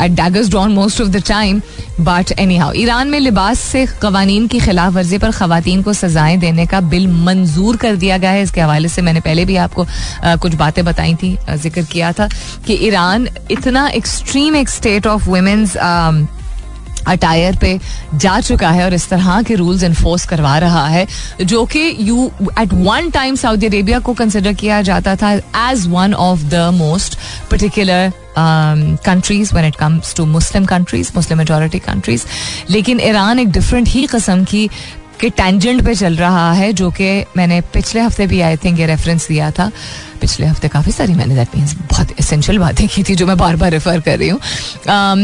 at 0.00 0.10
daggers 0.12 0.48
drawn 0.50 0.72
most 0.72 1.00
of 1.00 1.08
the 1.08 1.22
time 1.28 1.60
but 2.00 2.32
anyhow 2.56 2.72
Iran 2.76 3.08
में 3.08 3.18
लिबास 3.20 3.58
से 3.60 3.86
कवानीन 4.02 4.46
की 4.48 4.60
खिलाफ 4.60 4.92
वर्जी 4.92 5.18
पर 5.18 5.30
खातन 5.32 5.82
को 5.82 5.92
सजाएँ 5.92 6.36
देने 6.38 6.66
का 6.66 6.80
बिल 6.82 7.06
मंजूर 7.24 7.76
कर 7.76 7.96
दिया 7.96 8.18
गया 8.18 8.30
है। 8.30 8.42
इसके 8.42 8.60
हवाले 8.60 8.88
से 8.88 9.02
मैंने 9.02 9.20
पहले 9.20 9.44
भी 9.44 9.56
आपको 9.56 9.84
uh, 9.84 10.38
कुछ 10.38 10.54
बातें 10.54 10.84
बताई 10.84 11.14
थी 11.14 11.36
ज़िक्र 11.52 11.82
किया 11.92 12.12
था 12.12 12.28
कि 12.66 12.74
ईरान 12.86 13.28
इतना 13.50 13.88
एक्सट्रीम 13.90 14.56
एक 14.56 14.68
स्टेट 14.70 15.06
ऑफ़ 15.06 15.28
वुमेन्स 15.28 15.76
अटायर 17.08 17.56
पे 17.60 17.78
जा 18.14 18.38
चुका 18.40 18.70
है 18.70 18.84
और 18.84 18.94
इस 18.94 19.08
तरह 19.08 19.42
के 19.42 19.54
रूल्स 19.54 19.82
इन्फोर्स 19.82 20.26
करवा 20.26 20.56
रहा 20.58 20.86
है, 20.88 21.06
जो 21.42 21.64
कि 21.66 21.96
you 22.00 22.30
at 22.60 22.72
one 22.72 23.10
time 23.10 23.36
Saudi 23.36 23.66
Arabia 23.66 23.98
को 23.98 24.14
कंसिडर 24.14 24.52
किया 24.54 24.80
जाता 24.82 25.16
था 25.16 25.32
as 25.70 25.86
one 25.88 26.14
of 26.14 26.42
the 26.44 26.68
most 26.74 27.18
particular 27.50 28.12
countries 28.38 29.54
when 29.54 29.64
it 29.64 29.76
comes 29.76 30.14
to 30.16 30.24
Muslim 30.26 30.64
countries 30.66 31.10
Muslim 31.16 31.38
majority 31.38 31.78
countries 31.78 32.24
लेकिन 32.70 33.00
ईरान 33.00 33.38
एक 33.38 33.50
डिफरेंट 33.52 33.88
ही 33.88 34.06
कस्म 34.06 34.44
की 34.44 34.68
के 35.22 35.30
टेंजेंट 35.30 35.84
पे 35.84 35.94
चल 35.94 36.16
रहा 36.16 36.52
है, 36.52 36.72
जो 36.72 36.90
कि 36.90 37.24
मैंने 37.36 37.60
पिछले 37.74 38.00
हफ़्ते 38.00 38.26
भी 38.26 38.40
आई 38.42 38.56
थिंक 38.64 38.78
ये 38.78 38.86
रेफरेंस 38.86 39.28
दिया 39.28 39.50
था। 39.50 39.70
पिछले 40.20 40.46
हफ़्ते 40.46 40.68
काफ़ी 40.68 40.92
सारी 40.92 41.14
मैंने 41.14 41.34
दैट 41.34 41.54
मीन्स 41.56 41.74
बहुत 41.90 42.08
इसेंशियल 42.20 42.58
बातें 42.58 42.86
की 42.88 43.02
थी, 43.02 43.14
जो 43.14 43.26
मैं 43.26 43.36
बार 43.36 43.56
बार 43.56 43.70
रेफर 43.70 44.00
कर 44.00 44.18
रही 44.18 44.28
हूँ। 44.28 44.40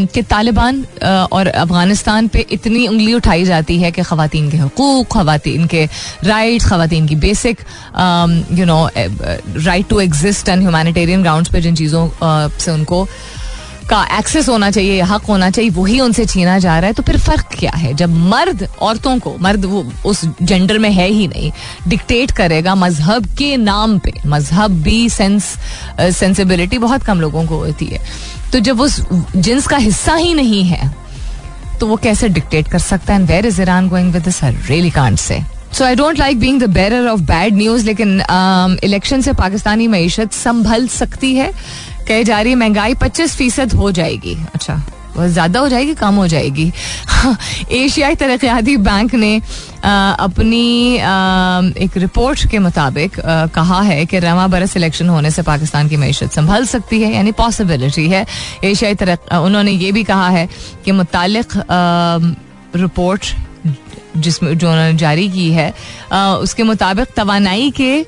कि 0.07 0.23
तालिबान 0.23 0.85
और 1.33 1.47
अफ़गानिस्तान 1.47 2.29
पे 2.29 2.47
इतनी 2.51 2.87
उंगली 2.89 3.15
उठाई 3.15 3.45
जाती 3.45 3.79
है 3.81 3.91
कि 3.93 4.03
खातन 4.03 4.51
के 4.51 4.57
हकूक़ 4.57 5.09
खातन 5.13 5.67
के 5.71 5.85
राइट 6.25 6.63
खातन 6.63 7.07
की 7.07 7.17
basic 7.17 7.61
you 8.59 8.65
know 8.67 8.81
right 8.97 9.89
to 9.89 10.01
exist 10.01 10.49
and 10.49 10.61
humanitarian 10.63 11.23
ground 11.23 11.49
पर 11.53 11.61
जिन 11.61 11.75
चीज़ों 11.75 12.09
से 12.59 12.71
उनको 12.71 13.07
का 13.91 14.03
एक्सेस 14.19 14.49
होना 14.49 14.71
चाहिए 14.71 15.03
हक 15.03 15.23
होना 15.23 15.51
चाहिए, 15.51 15.71
वही 15.71 15.99
उनसे 16.01 16.25
छीना 16.27 16.59
जा 16.59 16.79
रहा 16.79 16.87
है। 16.87 16.93
तो 16.93 17.03
फिर 17.03 17.19
फ़र्क 17.19 17.47
क्या 17.53 17.71
है? 17.73 17.93
जब 17.95 18.15
मर्द 18.29 18.67
औरतों 18.81 19.19
को, 19.19 19.37
मर्द 19.41 19.65
वो 19.65 19.85
उस 20.07 20.25
जेंडर 20.43 20.79
में 20.79 20.91
है 20.91 21.09
ही 21.09 21.27
नहीं 21.29 21.51
डिक्टेट 21.89 22.31
करेगा 22.31 22.75
मज़हब 22.75 23.27
के 23.39 23.57
नाम 23.57 23.99
पे। 23.99 24.13
मज़हब 24.27 24.83
भी 24.83 25.09
सेंस 25.09 25.55
सेंसिबिलिटी 26.01 26.79
बहुत 26.79 27.03
कम 27.03 27.21
लोगों 27.21 27.47
को 27.47 27.59
होती 27.59 27.87
है। 27.87 28.01
तो 28.53 28.61
जब 28.61 28.81
उस 28.81 29.01
जिन्स 29.37 29.67
का 29.67 29.77
हिस्सा 29.77 30.15
ही 30.15 30.35
नहीं 30.35 30.65
है 30.65 30.91
तो 31.81 31.87
वो 31.87 31.97
कैसे 31.97 32.29
डिक्टेट 32.29 32.69
कर 32.69 32.79
सकता 32.79 33.13
है? 33.13 33.21
And 33.21 33.29
where 33.29 33.47
is 33.47 33.61
Iran 33.63 33.89
going 33.89 34.13
with 34.13 34.25
this 34.25 34.43
really 34.45 34.91
can't 34.91 35.19
से 35.19 35.41
so 35.73 35.85
I 35.85 35.95
don't 35.95 36.19
like 36.19 36.41
being 36.41 36.61
the 36.61 36.71
bearer 36.73 37.07
of 37.09 37.21
bad 37.23 37.57
news 37.57 37.87
लेकिन 37.87 38.21
इलेक्शन 38.85 39.17
um, 39.17 39.25
से 39.25 39.33
पाकिस्तानी 39.33 39.87
मीशत 39.89 40.33
संभल 40.33 40.87
सकती 40.89 41.35
है। 41.35 41.53
कही 42.09 42.25
जा 42.25 42.41
रही 42.41 42.53
है 42.53 42.59
महँगाई 42.59 42.95
पच्चीस 42.95 43.37
फ़ीसद 43.37 43.73
हो 43.73 43.91
जाएगी। 43.93 44.37
अच्छा 44.55 44.75
बहुत 45.15 45.31
ज़्यादा 45.31 45.61
हो 45.61 45.69
जाएगी 45.69 45.95
कम 45.95 46.15
हो 46.15 46.27
जाएगी। 46.29 46.73
एशियाई 47.73 48.15
तरक्याती 48.15 48.77
बैंक 48.77 49.15
ने 49.15 49.41
आ, 49.85 50.13
अपनी 50.13 50.99
आ, 50.99 51.61
एक 51.79 51.97
रिपोर्ट 51.97 52.47
के 52.51 52.59
मुताबिक 52.59 53.19
आ, 53.21 53.47
कहा 53.47 53.81
है 53.83 54.05
कि 54.07 54.19
रवा 54.19 54.47
बरस 54.47 54.77
इलेक्शन 54.77 55.09
होने 55.09 55.31
से 55.31 55.43
पाकिस्तान 55.43 55.89
की 55.89 55.97
मीशत 55.97 56.33
संभल 56.33 56.65
सकती 56.67 57.01
है 57.03 57.15
यानी 57.15 57.33
पॉसिबिलिटी 57.33 58.09
है। 58.09 58.25
एशियाई 58.65 58.95
तरक् 58.95 59.33
उन्होंने 59.35 59.71
ये 59.73 59.93
भी 59.93 60.05
कहा 60.05 60.29
है 60.29 60.49
कि 60.85 60.93
मुतल 60.93 61.45
रिपोर्ट 62.77 63.35
जिसमें 64.17 64.57
जो 64.59 64.71
उन्होंने 64.71 64.97
जारी 64.99 65.29
की 65.29 65.51
है 65.53 65.73
उसके 66.13 66.63
मुताबिक 66.63 67.09
तोानाई 67.17 67.71
के 67.71 68.05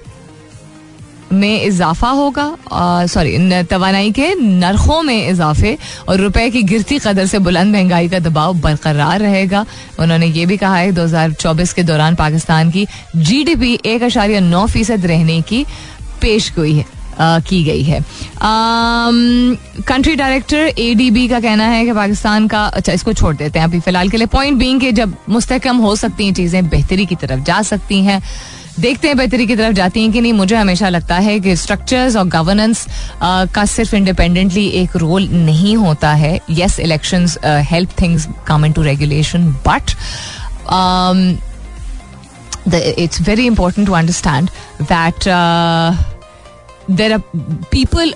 में 1.33 1.62
इजाफा 1.62 2.09
होगा 2.11 3.07
सॉरी 3.07 3.62
तोानाई 3.64 4.11
के 4.12 4.35
नरखों 4.35 5.02
में 5.02 5.29
इजाफे 5.29 5.76
और 6.09 6.21
रुपए 6.21 6.49
की 6.50 6.62
गिरती 6.62 6.99
कदर 6.99 7.26
से 7.26 7.38
बुलंद 7.38 7.73
महँगाई 7.73 8.09
का 8.09 8.19
दबाव 8.19 8.55
बरकरार 8.61 9.21
रहेगा। 9.21 9.64
उन्होंने 9.99 10.26
ये 10.26 10.47
भी 10.47 10.57
कहा 10.57 10.76
है 10.76 10.93
2024 10.93 11.73
के 11.73 11.83
दौरान 11.83 12.14
पाकिस्तान 12.14 12.71
की 12.71 12.87
जीडीपी 13.17 13.79
एक 13.87 14.02
अशारिया 14.02 14.40
नौ 14.40 14.67
फ़ीसद 14.67 15.07
रहने 15.07 15.40
की 15.43 15.64
पेश 16.21 16.52
गोई 16.57 16.75
है। 16.75 17.00
की 17.21 17.62
गई 17.65 17.83
है। 17.83 18.00
कंट्री 19.85 20.15
डायरेक्टर 20.17 20.73
एडीबी 20.79 21.27
का 21.29 21.41
कहना 21.41 21.65
है 21.65 21.85
कि 21.85 21.93
पाकिस्तान 21.93 22.47
का 22.49 22.65
अच्छा 22.67 22.93
इसको 22.93 23.12
छोड़ 23.12 23.35
देते 23.37 23.59
हैं 23.59 23.67
अभी 23.67 23.81
फ़िलहाल 23.81 24.09
के 24.09 24.17
लिए। 24.17 24.27
पॉइंट 24.29 24.59
बीइंग 24.59 24.81
कि 24.81 24.93
जब 24.93 25.15
मुस्तकम 25.29 25.77
हो 25.79 25.95
सकती 25.97 26.27
हैं, 26.27 26.35
चीज़ें 26.35 26.69
बेहतरी 26.69 27.07
की 27.07 27.15
तरफ़ 27.17 27.41
जा 27.45 27.61
सकती 27.62 28.03
हैं। 28.05 28.23
देखते 28.81 29.09
हैं 29.09 29.17
बेहतरी 29.17 29.47
की 29.47 29.57
तरफ़ 29.57 29.75
जाती 29.77 30.03
हैं 30.03 30.12
कि 30.12 30.21
नहीं। 30.21 30.33
मुझे 30.33 30.57
हमेशा 30.57 30.89
लगता 30.89 31.15
है 31.17 31.39
कि 31.41 31.57
स्ट्रक्चर्स 31.57 32.17
और 32.17 32.27
गवर्नेंस 32.29 32.87
का 33.23 33.65
सिर्फ़ 33.67 33.95
इंडिपेंडेंटली 33.97 34.67
एक 34.83 34.97
रोल 34.97 35.29
नहीं 35.31 35.77
होता 35.77 36.12
है। 36.15 36.41
Yes 36.50 36.79
election 36.81 37.27
help 37.71 37.91
things 38.00 38.29
come 38.47 38.65
into 38.73 38.83
regulation 38.83 39.47
but 39.69 39.91
it's 42.99 43.21
very 43.23 43.47
important 43.47 43.87
to 43.87 43.93
understand 43.93 44.50
that 44.91 45.27
uh, 46.91 47.01
are 47.03 47.19
people 47.73 48.15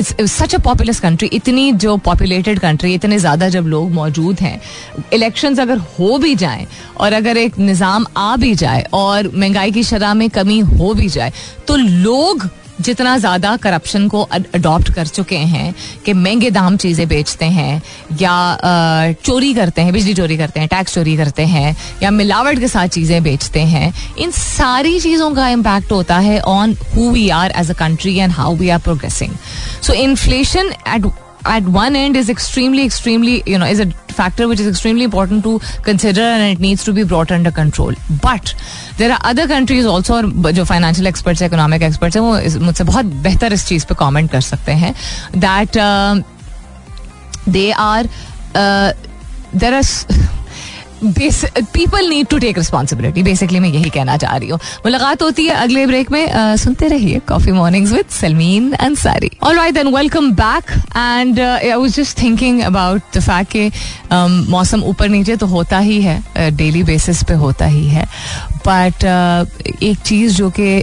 such 0.00 0.54
a 0.54 0.58
populous 0.58 1.00
country 1.00 1.28
इतनी 1.32 1.72
जो 1.72 1.96
पॉपुलेटेड 1.96 2.58
कंट्री 2.58 2.94
इतने 2.94 3.18
ज़्यादा 3.18 3.48
जब 3.48 3.66
लोग 3.66 3.90
मौजूद 3.90 4.40
हैं 4.40 4.60
इलेक्शंस 5.12 5.60
अगर 5.60 5.78
हो 5.98 6.18
भी 6.18 6.34
जाएँ 6.34 6.66
और 7.00 7.12
अगर 7.12 7.36
एक 7.36 7.58
निज़ाम 7.58 8.06
आ 8.16 8.36
भी 8.36 8.54
जाए 8.54 8.86
और 8.92 9.30
महँगाई 9.34 9.72
की 9.72 9.82
शराह 9.82 10.14
में 10.14 10.28
कमी 10.30 10.58
हो 10.60 10.94
भी 10.94 11.08
जाए 11.08 11.32
तो 11.68 11.76
लोग 11.76 12.48
जितना 12.80 13.16
ज़्यादा 13.18 13.56
करप्शन 13.62 14.06
को 14.08 14.22
अडॉप्ट 14.22 14.92
कर 14.94 15.06
चुके 15.06 15.36
हैं 15.36 15.74
कि 16.04 16.12
महँगे 16.12 16.50
दाम 16.50 16.76
चीज़ें 16.76 17.06
बेचते 17.08 17.44
हैं 17.44 17.82
या 18.20 19.14
चोरी 19.24 19.52
करते 19.54 19.82
हैं, 19.82 19.92
बिजली 19.92 20.14
चोरी 20.14 20.36
करते 20.38 20.60
हैं 20.60 20.68
टैक्स 20.68 20.94
चोरी 20.94 21.16
करते 21.16 21.44
हैं, 21.46 21.76
या 22.02 22.10
मिलावट 22.10 22.58
के 22.60 22.68
साथ 22.68 22.88
चीज़ें 22.88 23.22
बेचते 23.22 23.60
हैं, 23.72 23.92
इन 24.18 24.30
सारी 24.30 24.98
चीज़ों 25.00 25.30
का 25.34 25.48
इम्पैक्ट 25.48 25.92
होता 25.92 26.18
है 26.18 26.40
on 26.40 26.76
who 26.94 27.10
we 27.10 27.28
are 27.30 27.52
as 27.56 27.70
a 27.70 27.74
country 27.78 28.16
and 28.18 28.32
how 28.32 28.54
we 28.56 28.68
are 28.68 28.78
progressing 28.78 29.34
so 29.82 29.92
inflation 29.92 30.72
at 30.88 31.12
one 31.74 31.94
end 31.96 32.16
is 32.16 32.28
extremely 32.28 32.82
extremely, 32.84 33.42
you 33.46 33.58
know, 33.58 33.66
is 33.66 33.78
a 33.80 33.84
factor 34.19 34.47
which 34.47 34.59
is 34.59 34.67
extremely 34.67 35.03
important 35.03 35.43
to 35.43 35.59
consider 35.83 36.21
and 36.21 36.43
it 36.51 36.59
needs 36.59 36.83
to 36.83 36.93
be 36.93 37.03
brought 37.03 37.31
under 37.31 37.51
control 37.51 37.93
but 38.21 38.53
there 38.97 39.11
are 39.11 39.19
other 39.31 39.47
countries 39.47 39.85
also 39.85 40.13
और 40.13 40.51
जो 40.51 40.63
financial 40.65 41.07
experts 41.07 41.41
economic 41.41 41.81
experts 41.83 42.17
हैं 42.17 42.23
वो 42.23 42.65
मुझसे 42.65 42.83
बहुत 42.83 43.05
बेहतर 43.27 43.53
इस 43.53 43.65
चीज़ 43.67 43.85
पे 43.85 43.95
comment 43.99 44.31
कर 44.31 44.41
सकते 44.41 44.71
हैं 44.83 44.93
that 45.37 45.77
they 47.49 47.69
are 47.71 48.09
there 49.55 49.73
are 49.73 49.83
people 51.02 52.08
need 52.08 52.26
to 52.26 52.38
take 52.38 52.58
responsibility 52.58 53.22
basically 53.22 53.60
मैं 53.60 53.68
यही 53.68 53.90
कहना 53.90 54.16
चाह 54.16 54.36
रही 54.36 54.48
हूँ। 54.48 54.58
मुलाकात 54.84 55.22
होती 55.22 55.46
है 55.46 55.54
अगले 55.56 55.86
ब्रेक 55.86 56.10
में। 56.10 56.26
uh, 56.26 56.60
सुनते 56.60 56.88
रहिए 56.88 57.18
coffee 57.28 57.52
mornings 57.52 57.92
with 57.92 58.08
Salmeen 58.10 58.72
Ansari 58.72 59.30
all 59.42 59.56
right 59.56 59.74
then 59.74 59.88
welcome 59.96 60.30
back 60.32 60.70
and 60.96 61.40
I 61.40 61.72
was 61.72 61.94
just 61.94 62.20
thinking 62.22 62.60
about 62.62 63.16
the 63.16 63.20
fact 63.20 63.52
के 63.56 63.70
मौसम 64.50 64.82
ऊपर 64.84 65.08
नीचे 65.08 65.36
तो 65.36 65.46
होता 65.46 65.78
ही 65.78 66.00
है। 66.02 66.50
डेली 66.56 66.82
बेसिस 66.82 67.22
पे 67.24 67.34
होता 67.34 67.66
ही 67.66 67.86
है। 67.88 68.04
बट 68.66 69.04
uh, 69.04 69.82
एक 69.82 69.98
चीज़ 69.98 70.36
जो 70.36 70.50
कि 70.50 70.82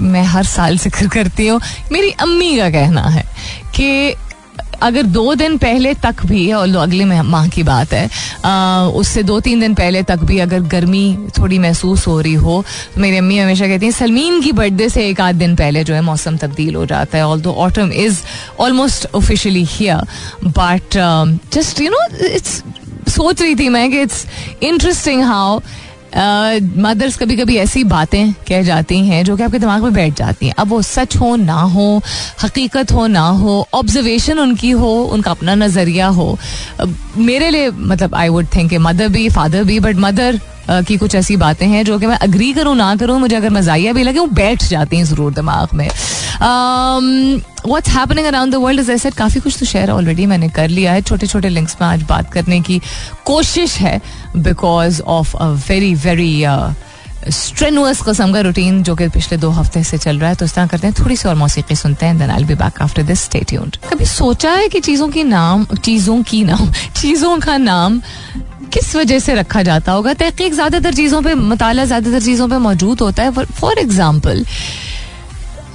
मैं 0.00 0.22
हर 0.24 0.44
साल 0.46 0.78
ज़िक्र 0.78 1.08
करती 1.08 1.46
हूँ 1.46 1.60
मेरी 1.92 2.10
अम्मी 2.20 2.56
का 2.56 2.70
कहना 2.70 3.02
है 3.08 3.24
कि 3.74 4.14
अगर 4.82 5.02
दो 5.14 5.34
दिन 5.34 5.56
पहले 5.58 5.94
तक 6.02 6.24
भी 6.26 6.50
और 6.52 6.76
अगले 6.76 7.04
माह 7.04 7.48
की 7.48 7.62
बात 7.62 7.92
है 7.92 8.08
आ, 8.44 8.84
उससे 9.00 9.22
दो 9.22 9.38
तीन 9.40 9.60
दिन 9.60 9.74
पहले 9.74 10.02
तक 10.02 10.22
भी 10.24 10.38
अगर 10.38 10.60
गर्मी 10.74 11.06
थोड़ी 11.38 11.58
महसूस 11.58 12.06
हो 12.06 12.20
रही 12.20 12.34
हो 12.34 12.62
तो 12.94 13.00
मेरी 13.00 13.16
अम्मी 13.16 13.38
हमेशा 13.38 13.66
कहती 13.68 13.86
हैं 13.86 13.92
सलमीन 13.92 14.40
की 14.42 14.52
बर्थडे 14.52 14.88
से 14.88 15.08
एक 15.08 15.20
आध 15.20 15.34
दिन 15.34 15.56
पहले 15.56 15.84
जो 15.84 15.94
है 15.94 16.00
मौसम 16.02 16.36
तब्दील 16.36 16.74
हो 16.74 16.86
जाता 16.86 17.18
है 17.18 17.26
although 17.40 17.52
autumn 17.66 17.92
is 18.06 18.22
almost 18.60 19.06
officially 19.14 19.64
here 19.70 20.48
but 20.58 20.96
just 21.54 21.80
you 21.80 21.90
know 21.90 22.06
it's 22.26 22.62
सोच 23.08 23.42
रही 23.42 23.54
थी 23.54 23.68
मैं 23.68 23.90
कि 23.90 24.00
इट्स 24.00 24.26
इंटरेस्टिंग 24.62 25.22
हाउ 25.24 25.60
मदर्स 26.16 27.16
कभी 27.16 27.36
कभी 27.36 27.56
ऐसी 27.56 27.82
बातें 27.84 28.32
कह 28.48 28.62
जाती 28.62 28.98
हैं 29.06 29.24
जो 29.24 29.36
कि 29.36 29.42
आपके 29.42 29.58
दिमाग 29.58 29.82
में 29.82 29.92
बैठ 29.92 30.16
जाती 30.16 30.46
हैं। 30.46 30.54
अब 30.58 30.68
वो 30.68 30.80
सच 30.82 31.16
हो 31.16 31.34
ना 31.36 31.60
हो, 31.72 32.02
हकीकत 32.42 32.92
हो 32.92 33.06
ना 33.06 33.26
हो 33.28 33.66
ऑब्जर्वेशन 33.74 34.38
उनकी 34.38 34.70
हो, 34.70 34.92
उनका 35.04 35.30
अपना 35.30 35.54
नज़रिया 35.54 36.06
हो। 36.08 36.38
मेरे 37.16 37.50
लिए 37.50 37.70
मतलब 37.70 38.14
आई 38.14 38.28
वुड 38.28 38.46
थिंक 38.54 38.74
मदर 38.80 39.08
भी 39.08 39.28
फादर 39.28 39.64
भी 39.64 39.80
बट 39.80 39.96
मदर 39.96 40.40
की 40.70 40.96
कुछ 40.96 41.14
ऐसी 41.14 41.36
बातें 41.36 41.66
हैं 41.66 41.84
जो 41.84 41.98
कि 41.98 42.06
मैं 42.06 42.16
अग्री 42.18 42.52
करूँ, 42.52 42.74
ना 42.76 42.94
करूँ, 42.96 43.18
मुझे 43.20 43.36
अगर 43.36 43.50
मजाइया 43.50 43.92
भी 43.92 44.02
लगे, 44.02 44.18
वो 44.18 44.26
बैठ 44.34 44.64
जाती 44.64 44.96
हैं 44.96 45.04
ज़रूर 45.04 45.32
दिमाग 45.34 45.74
में। 45.74 45.88
What's 46.38 47.88
happening 47.90 48.26
around 48.26 48.52
the 48.52 48.56
world 48.56 48.80
is 48.80 48.90
ऐसे 48.92 49.10
काफ़ी 49.10 49.40
कुछ 49.40 49.58
तो 49.58 49.66
शेयर 49.66 49.90
ऑलरेडी 49.90 50.26
मैंने 50.26 50.48
कर 50.48 50.68
लिया 50.68 50.92
है। 50.92 51.02
छोटे 51.02 51.26
छोटे 51.26 51.48
लिंक्स 51.48 51.76
में 51.80 51.88
आज 51.88 52.02
बात 52.08 52.32
करने 52.32 52.60
की 52.60 52.80
कोशिश 53.24 53.76
है 53.78 54.00
because 54.36 55.00
of 55.02 55.36
a 55.36 55.46
very 55.68 55.94
very 55.96 56.44
strenuous 57.28 58.00
कस्म 58.02 58.32
का 58.32 58.40
रूटीन 58.40 58.82
जो 58.82 58.94
कि 58.96 59.08
पिछले 59.08 59.38
दो 59.38 59.48
हफ़्ते 59.50 59.82
से 59.84 59.98
चल 59.98 60.18
रहा 60.18 60.28
है। 60.30 60.36
तो 60.36 60.44
इस 60.44 60.54
तरह 60.54 60.66
करते 60.66 60.86
हैं, 60.86 60.94
थोड़ी 60.98 61.16
सी 61.16 61.28
और 61.28 61.34
मौसीकी 61.34 61.74
सुनते 61.76 62.06
हैं 62.06 62.18
then 62.18 62.30
I 62.30 62.44
be 62.44 62.54
back 62.54 62.80
after 62.82 63.02
this 63.02 63.22
stay 63.22 63.40
tuned 63.48 63.76
कभी 63.90 64.04
सोचा 64.06 64.52
है 64.52 64.68
कि 64.68 64.80
चीज़ों 64.80 65.08
की 65.08 65.24
नाम, 65.24 65.64
चीज़ों 65.64 66.22
की 66.22 66.42
नाम, 66.44 66.70
चीज़ों 66.96 67.38
का 67.38 67.56
नाम 67.56 68.00
किस 68.72 68.94
वजह 68.96 69.18
से 69.18 69.34
रखा 69.34 69.62
जाता 69.62 69.92
होगा? 69.92 70.14
तहकीक 70.14 70.54
ज़्यादातर 70.54 70.94
चीज़ों 70.94 71.22
पे 71.22 71.34
मताला 71.34 71.84
ज़्यादातर 71.84 72.20
चीज़ों 72.22 72.48
पे 72.48 72.58
मौजूद 72.58 73.00
होता 73.00 73.22
है। 73.22 73.30
फॉर 73.60 73.78
एग्ज़ाम्पल 73.78 74.44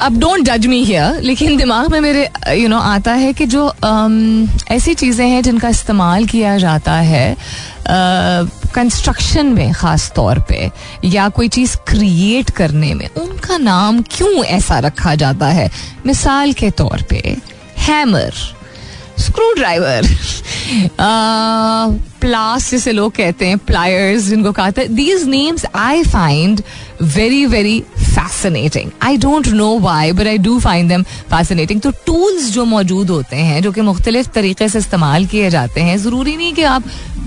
अब 0.01 0.17
डोंट 0.19 0.41
जज 0.45 0.65
मी 0.67 0.83
हियर 0.83 1.21
लेकिन 1.21 1.57
दिमाग 1.57 1.91
में 1.91 1.99
मेरे 2.01 2.23
यू 2.23 2.61
you 2.61 2.69
नो 2.69 2.75
know, 2.75 2.87
आता 2.87 3.11
है 3.13 3.33
कि 3.33 3.45
जो 3.45 3.67
um, 3.85 4.71
ऐसी 4.71 4.93
चीज़ें 4.93 5.27
हैं 5.27 5.41
जिनका 5.43 5.69
इस्तेमाल 5.69 6.25
किया 6.25 6.57
जाता 6.57 6.93
है 6.93 7.35
कंस्ट्रक्शन 7.87 9.49
uh, 9.49 9.55
में 9.55 9.73
ख़ास 9.73 10.11
तौर 10.15 10.39
पे 10.49 10.69
या 11.05 11.27
कोई 11.29 11.47
चीज़ 11.49 11.75
क्रिएट 11.87 12.49
करने 12.49 12.93
में 12.93 13.07
उनका 13.09 13.57
नाम 13.57 14.01
क्यों 14.11 14.43
ऐसा 14.45 14.79
रखा 14.79 15.15
जाता 15.15 15.47
है? 15.47 15.69
मिसाल 16.05 16.53
के 16.53 16.71
तौर 16.71 17.05
पे 17.09 17.37
हैमर 17.87 18.33
स्क्रू 19.19 19.53
ड्राइवर 19.53 20.07
प्लास 22.23 22.69
जिसे 22.71 22.91
लोग 22.91 23.11
कहते 23.15 23.47
हैं 23.47 23.57
प्लायर्स 23.67 24.23
जिनको 24.23 24.51
कहते 24.51 24.81
हैं 24.81 24.95
these 24.95 25.27
names 25.27 25.65
I 25.75 26.03
find 26.03 26.61
very 27.15 27.45
very 27.45 27.79
fascinating 27.97 28.91
I 29.03 29.17
don't 29.17 29.47
know 29.53 29.67
why 29.79 30.11
but 30.11 30.27
I 30.27 30.37
do 30.39 30.59
find 30.59 30.89
them 30.89 31.03
fascinating 31.31 31.81
तो 31.81 31.91
टूल्स 32.05 32.51
जो 32.51 32.65
मौजूद 32.65 33.09
होते 33.09 33.35
हैं 33.37 33.61
जो 33.63 33.71
कि 33.71 33.81
मुख्तलिफ़ 33.81 34.29
तरीके 34.35 34.67
से 34.69 34.79
इस्तेमाल 34.79 35.25
किए 35.25 35.49
जाते 35.49 35.81
हैं 35.81 35.97
ज़रूरी 35.97 36.35
नहीं 36.37 36.53
कि 36.53 36.63
आप 36.69 36.83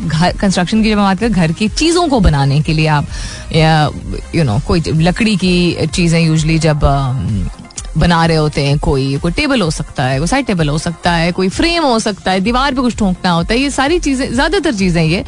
घर 0.07 0.37
कंस्ट्रक्शन 0.37 0.83
की 0.83 0.91
जब 0.91 0.99
बात 0.99 1.21
करें 1.21 1.33
घर 1.33 1.53
की 1.53 1.69
चीज़ों 1.69 2.09
को 2.09 2.21
बनाने 2.21 2.61
के 2.63 2.73
लिए 2.73 2.87
आप 2.89 3.07
या 3.53 3.77
नो 3.91 4.45
know, 4.45 4.67
कोई 4.67 4.81
लकड़ी 4.87 5.37
की 5.37 5.87
चीज़ें 5.87 6.21
यूजली 6.21 6.59
जब 6.59 6.81
बना 7.97 8.25
रहे 8.27 8.37
होते 8.37 8.63
हैं। 8.63 8.79
कोई 8.79 9.17
कोई 9.19 9.33
टेबल 9.33 9.61
हो 9.63 9.71
सकता 9.71 10.05
है, 10.05 10.19
कोई 10.19 10.29
साइड 10.29 10.47
टेबल 10.47 10.69
हो 10.69 10.79
सकता 10.79 11.13
है, 11.13 11.31
कोई 11.33 11.49
फ्रेम 11.51 11.85
हो 11.85 11.99
सकता 11.99 12.31
है, 12.31 12.41
दीवार 12.41 12.75
पे 12.75 12.81
कुछ 12.81 12.97
ठोंकना 12.99 13.31
होता 13.31 13.55
है, 13.55 13.61
ये 13.61 13.71
सारी 13.71 13.99
चीज़ें, 13.99 14.33
ज़्यादातर 14.33 14.75
चीज़ें 14.75 15.03
ये 15.05 15.25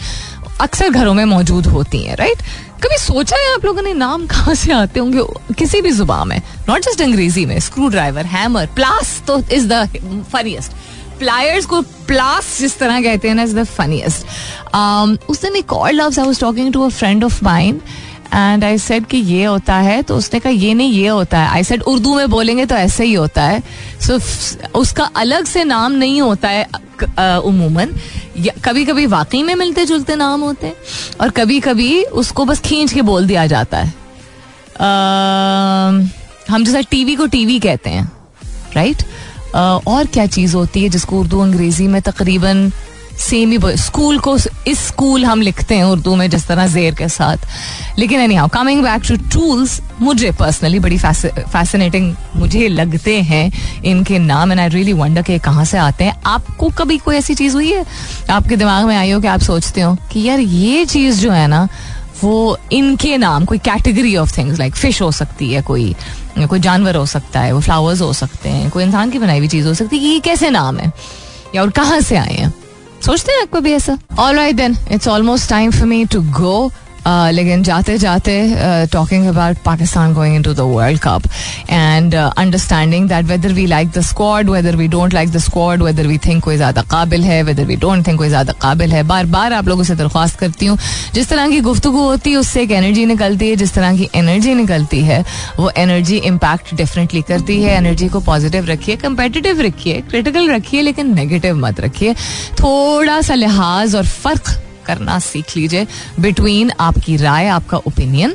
अक्सर 0.61 0.91
घरों 0.91 1.13
में 1.15 1.25
मौजूद 1.25 1.67
होती 1.67 2.03
हैं 2.05 2.17
राइट 2.17 2.39
कभी 2.83 2.97
सोचा 2.99 3.37
है 3.37 3.53
आप 3.55 3.65
लोगों 3.65 3.83
ने 3.83 3.93
नाम 3.95 4.27
कहाँ 4.27 4.55
से 4.55 4.73
आते 4.73 5.01
होंगे? 5.01 5.23
किसी 5.59 5.81
भी 5.83 5.91
ज़ुबान 5.91 6.29
में 6.29 6.41
नॉट 6.69 6.85
जस्ट 6.85 7.03
अंग्रेज़ी 7.03 7.45
में 7.47 7.59
स्क्रू 7.61 7.89
ड्राइवर 7.89 8.27
हैमर 8.27 8.67
प्लास 8.75 9.23
तो 9.27 9.39
इज़ 9.53 9.67
द 9.69 9.85
फनीस्ट 10.33 10.73
प्लायर्स 11.19 11.67
को 11.67 11.81
प्लास 12.09 12.59
जिस 12.61 12.79
तरह 12.79 13.01
कहते 13.03 13.29
हैं 13.29 13.35
ना 13.35 13.43
इज़ 13.43 13.57
द 13.57 13.65
फनीस्ट 13.67 15.31
उस 15.31 15.43
दिन 15.43 15.57
एक 15.57 15.73
और 15.73 15.93
loves 15.93 16.19
I 16.19 16.27
was 16.27 16.41
talking 16.41 16.73
to 16.73 16.83
a 16.83 16.89
friend 16.91 17.25
of 17.25 17.43
mind 17.45 17.81
and 18.35 18.65
I 18.65 18.79
said 18.79 19.07
कि 19.07 19.17
ये 19.17 19.45
होता 19.45 19.75
है 19.77 20.03
तो 20.03 20.17
उसने 20.17 20.41
कहा 20.41 20.53
ये 20.53 20.75
नहीं 20.75 20.93
ये 20.93 21.09
होता 21.09 21.39
है. 21.39 21.49
आई 21.49 21.65
सेड 21.65 21.83
उर्दू 21.83 22.15
में 22.17 22.31
बोलेंगे 22.31 22.67
तो 22.67 22.75
ऐसे 22.75 23.05
ही 23.05 23.15
होता 23.15 23.43
है. 23.43 23.63
सो 24.01 24.19
so, 24.19 24.75
उसका 24.75 25.05
अलग 25.17 25.45
से 25.45 25.65
नाम 25.65 25.93
नहीं 25.93 26.21
होता 26.23 26.49
है 26.49 26.67
उमूमन। 27.39 27.95
कभी 28.65 28.85
कभी 28.85 29.07
वाकई 29.07 29.43
में 29.43 29.55
मिलते 29.55 29.85
जुलते 29.87 30.17
नाम 30.17 30.41
होते 30.41 30.67
हैं 30.67 30.77
और 31.21 31.31
कभी 31.31 31.61
कभी 31.61 32.03
उसको 32.05 32.45
बस 32.45 32.61
खींच 32.61 32.93
के 32.93 33.03
बोल 33.03 33.27
दिया 33.27 33.47
जाता 33.47 33.79
है। 33.79 33.93
हम 36.51 36.65
जैसा 36.65 36.81
टीवी 36.81 37.15
को 37.17 37.27
टीवी 37.27 37.59
कहते 37.59 37.91
हैं 37.91 38.11
राइट 38.75 38.97
uh, 38.97 39.87
और 39.87 40.07
क्या 40.07 40.27
चीज़ 40.27 40.57
होती 40.57 40.83
है 40.83 40.89
जिसको 40.89 41.21
उर्दू 41.21 41.41
अंग्रेज़ी 41.41 41.87
में 41.87 42.01
तकरीबन 42.03 42.71
सेम 43.19 43.53
ही 43.53 43.77
स्कूल 43.77 44.19
को 44.19 44.37
इस 44.67 44.79
स्कूल 44.79 45.25
हम 45.25 45.41
लिखते 45.43 45.75
हैं 45.75 45.85
उर्दू 45.85 46.15
में 46.17 46.29
जिस 46.31 46.47
तरह 46.47 46.67
जेर 46.67 46.95
के 46.95 47.09
साथ। 47.09 47.47
लेकिन 47.99 48.21
anyhow 48.35 48.49
coming 48.49 48.83
back 48.83 49.03
to 49.09 49.17
tools 49.33 49.81
मुझे 50.01 50.31
पर्सनली 50.31 50.79
बड़ी 50.79 50.99
फैसिनेटिंग 50.99 52.15
मुझे 52.37 52.69
लगते 52.69 53.21
हैं 53.23 53.51
इनके 53.85 54.19
नाम 54.19 54.53
एंड 54.53 54.61
आई 54.61 54.69
रियली 54.69 54.93
वंडर 54.93 55.23
के 55.23 55.39
कहाँ 55.39 55.65
से 55.65 55.79
आते 55.79 56.05
हैं। 56.05 56.21
आपको 56.27 56.69
कभी 56.69 56.99
कोई 56.99 57.17
ऐसी 57.17 57.35
चीज़ 57.35 57.55
हुई 57.55 57.73
है? 57.73 57.85
आपके 58.31 58.57
दिमाग 58.57 58.85
में 58.85 58.97
आई 58.97 59.11
हो 59.11 59.21
कि 59.21 59.27
आप 59.27 59.41
सोचते 59.41 59.81
हो 59.81 59.97
कि 60.13 60.23
यार 60.23 60.41
ये 60.41 60.85
चीज़ 60.85 61.21
जो 61.21 61.31
है 61.31 61.47
ना, 61.47 61.69
वो 62.23 62.59
इनके 62.73 63.17
नाम, 63.17 63.45
कोई 63.45 63.59
category 63.59 64.17
of 64.17 64.37
things 64.39 64.59
like 64.59 64.75
fish 64.75 65.03
हो 65.03 65.11
सकती 65.13 65.53
है, 65.53 65.63
कोई 65.63 65.95
कोई 66.49 66.61
जानवर 66.61 66.97
हो 66.97 67.07
सकता 67.07 67.41
है, 67.41 67.53
वो 67.53 67.61
फ्लावर्स 67.61 68.01
हो 68.01 68.13
सकते 68.13 68.49
हैं, 68.49 68.71
कोई 68.71 68.85
इंसान 68.85 69.11
की 69.11 69.19
बनाई 69.19 69.39
हुई 69.39 69.49
चीज़ 69.49 69.67
हो 69.67 69.75
सकती 69.75 69.99
है, 69.99 70.05
ये 70.05 70.21
कैसे 70.21 70.51
नाम 70.51 70.79
है? 70.79 70.93
या 71.55 71.63
और 71.63 71.71
कहाँ 71.71 72.01
से 72.01 72.17
आए 72.17 72.35
हैं? 72.35 72.55
सोचते 73.07 73.33
हैं 73.33 73.43
आपको 73.43 73.61
भी 73.61 73.73
ऐसा। 73.73 73.97
All 74.19 74.37
right 74.37 74.57
then 74.57 74.77
it's 74.93 75.09
almost 75.09 75.49
time 75.51 75.71
for 75.71 75.87
me 75.87 76.05
to 76.05 76.21
go 76.41 76.71
लेकिन 77.07 77.63
जाते 77.63 77.97
जाते 77.99 78.37
talking 78.93 79.27
about 79.27 79.59
Pakistan 79.65 80.15
going 80.15 80.37
into 80.43 80.55
the 80.55 80.61
world 80.69 81.01
cup 81.01 81.23
and 81.71 82.15
understanding 82.15 83.09
that 83.09 83.25
whether 83.25 83.53
we 83.53 83.67
like 83.67 83.91
the 83.91 84.01
squad 84.03 84.51
whether 84.51 84.77
we 84.77 84.89
don't 84.89 85.15
like 85.15 85.31
the 85.31 85.39
squad 85.39 85.83
whether 85.83 86.07
we 86.07 86.19
think 86.19 86.43
कोई 86.45 86.57
ज़्यादा 86.57 86.83
काबिल 86.91 87.25
है 87.25 87.43
weather 87.43 87.65
we 87.65 87.77
don't 87.77 88.07
think 88.07 88.19
कोई 88.19 88.29
ज़्यादा 88.29 88.53
काबिल 88.63 88.93
है, 88.93 89.03
बार 89.05 89.27
बार 89.27 89.53
आप 89.53 89.69
लोगों 89.69 89.85
से 89.85 89.95
दरख्वास्त 89.95 90.39
करती 90.39 90.67
हूँ, 90.67 90.79
जिस 91.15 91.29
तरह 91.29 91.49
की 91.49 91.61
गुफ्तु 91.61 91.91
होती 91.91 92.31
है, 92.31 92.37
उससे 92.37 92.63
एक 92.63 92.71
एनर्जी 92.71 93.05
निकलती 93.07 93.49
है, 93.49 93.57
जिस 93.57 93.75
तरह 93.75 93.97
की 93.97 94.09
एनर्जी 94.15 94.55
निकलती 94.55 95.01
है, 95.03 95.25
वो 95.59 95.71
एनर्जी 95.77 96.17
इम्पैक्ट 96.27 96.75
डिफरेंटली 96.75 97.23
करती 97.23 97.61
है 97.63 97.77
एनर्जी 97.77 98.09
को 98.09 98.21
पॉजिटिव 98.21 98.67
रखिए 98.67 98.97
कंपेटिटिव 98.99 99.61
रखिए 99.61 100.01
क्रिटिकल 100.11 100.51
रखिए, 100.51 100.83
लेकिन 100.83 101.15
नेगेटिव 101.15 101.57
मत 101.57 101.81
रखिए। 101.81 102.15
थोड़ा 102.61 103.21
सा 103.23 103.35
लिहाज 103.35 103.95
और 103.97 104.07
फ़र्क 104.07 104.57
करना 104.89 105.19
सीख 105.19 105.57
लीजिए। 105.57 105.87
बिटवीन 106.21 106.71
आपकी 106.81 107.17
राय 107.17 107.49
आपका 107.49 107.79
opinion 107.87 108.35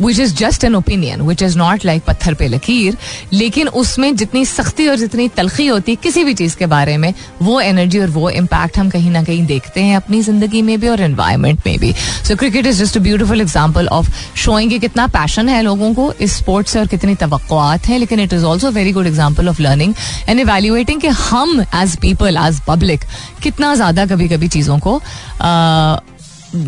which 0.00 0.18
is 0.20 0.34
just 0.36 0.64
an 0.64 0.74
opinion 0.74 1.22
which 1.22 1.42
is 1.42 1.56
not 1.58 1.84
like 1.84 2.04
पत्थर 2.04 2.34
पे 2.34 2.48
लकीर, 2.48 2.96
लेकिन 3.32 3.68
उसमें 3.76 4.14
जितनी 4.16 4.44
सख्ती 4.46 4.86
और 4.88 4.96
जितनी 4.96 5.28
तलखी 5.36 5.66
होती 5.66 5.92
है 5.92 5.96
किसी 6.02 6.24
भी 6.24 6.34
चीज़ 6.34 6.56
के 6.56 6.66
बारे 6.66 6.96
में, 6.96 7.12
वो 7.42 7.60
एनर्जी 7.60 7.98
और 7.98 8.10
वो 8.10 8.28
इम्पैक्ट 8.32 8.78
हम 8.78 8.90
कहीं 8.90 9.10
ना 9.10 9.22
कहीं 9.24 9.44
देखते 9.46 9.82
हैं 9.82 9.96
अपनी 9.96 10.20
ज़िंदगी 10.22 10.62
में 10.62 10.78
भी 10.80 10.88
और 10.88 11.00
एनवायरमेंट 11.02 11.66
में 11.66 11.78
भी। 11.78 11.92
So 12.28 12.36
cricket 12.36 12.66
is 12.66 12.82
just 12.82 12.96
a 12.96 13.00
beautiful 13.00 13.40
example 13.40 13.88
of 13.88 14.10
showing 14.36 14.78
कितना 14.80 15.06
पैशन 15.08 15.48
है 15.48 15.62
लोगों 15.62 15.92
को 15.94 16.12
इस 16.12 16.36
स्पोर्ट्स 16.36 16.72
से 16.72 16.78
और 16.78 16.86
कितनी 16.86 17.14
तो 17.16 17.58
हैं, 17.58 17.98
लेकिन 17.98 18.20
it 18.20 18.32
is 18.32 18.44
also 18.44 18.70
very 18.70 18.92
good 18.92 19.06
example 19.06 19.48
of 19.48 19.62
learning 19.62 19.94
and 20.28 20.40
evaluating 20.40 21.00
कि 21.00 21.08
हम 21.08 21.60
एज 21.74 21.96
पीपल 22.00 22.36
एज 22.38 22.60
पब्लिक 22.66 23.04
कितना 23.42 23.74
ज़्यादा 23.74 24.06
कभी 24.06 24.28
कभी 24.28 24.48
चीज़ों 24.48 24.78
को 24.78 25.00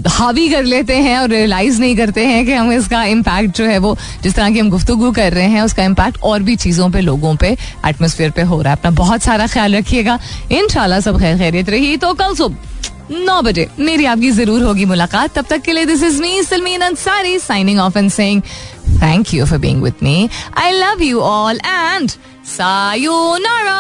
हावी 0.08 0.48
कर 0.48 0.64
लेते 0.64 0.96
हैं 0.96 1.18
और 1.18 1.28
रियलाइज़ 1.30 1.80
नहीं 1.80 1.96
करते 1.96 2.26
हैं 2.26 2.44
कि 2.46 2.52
हम 2.52 2.72
इसका 2.72 3.02
इम्पैक्ट 3.06 3.56
जो 3.56 3.64
है 3.64 3.78
वो 3.78 3.96
जिस 4.22 4.34
तरह 4.34 4.50
की 4.50 4.58
हम 4.58 4.70
गुफ्तु 4.70 5.10
कर 5.12 5.32
रहे 5.32 5.46
हैं, 5.46 5.62
उसका 5.62 5.84
इम्पैक्ट 5.84 6.22
और 6.22 6.42
भी 6.42 6.56
चीज़ों 6.56 6.90
पे, 6.90 7.00
लोगों 7.00 7.34
पे 7.36 7.56
एटमोसफियर 7.86 8.30
पे 8.30 8.42
हो 8.42 8.60
रहा 8.62 8.72
है। 8.72 8.78
अपना 8.78 8.90
बहुत 8.96 9.22
सारा 9.22 9.46
ख्याल 9.46 9.76
रखिएगा। 9.76 10.18
इन 10.52 10.68
सब 11.00 11.18
खैर 11.20 11.38
खैरियत 11.38 11.68
रही। 11.70 11.96
तो 11.96 12.12
कल 12.14 12.34
सुबह 12.34 12.56
नौ 13.10 13.40
बजे 13.42 13.66
मेरी 13.78 14.04
आपकी 14.04 14.30
ज़रूर 14.30 14.62
होगी 14.62 14.84
मुलाकात। 14.84 15.34
तब 15.34 15.44
तक 15.50 15.62
के 15.62 15.72
लिए 15.72 15.84
this 15.86 16.02
is 16.02 16.20
me 16.22 16.42
Salmeen 16.42 16.80
Ansari 16.80 17.38
signing 17.38 17.80
off 17.80 17.98
and 17.98 18.10
saying 18.10 18.42
thank 19.02 19.34
you 19.34 19.46
for 19.46 19.58
being 19.58 19.82
with 19.82 19.94
me 20.02 20.28
I 20.58 20.72
love 20.72 21.02
you 21.02 21.20
all 21.20 21.60
and 21.66 22.10
sayonara 22.46 23.76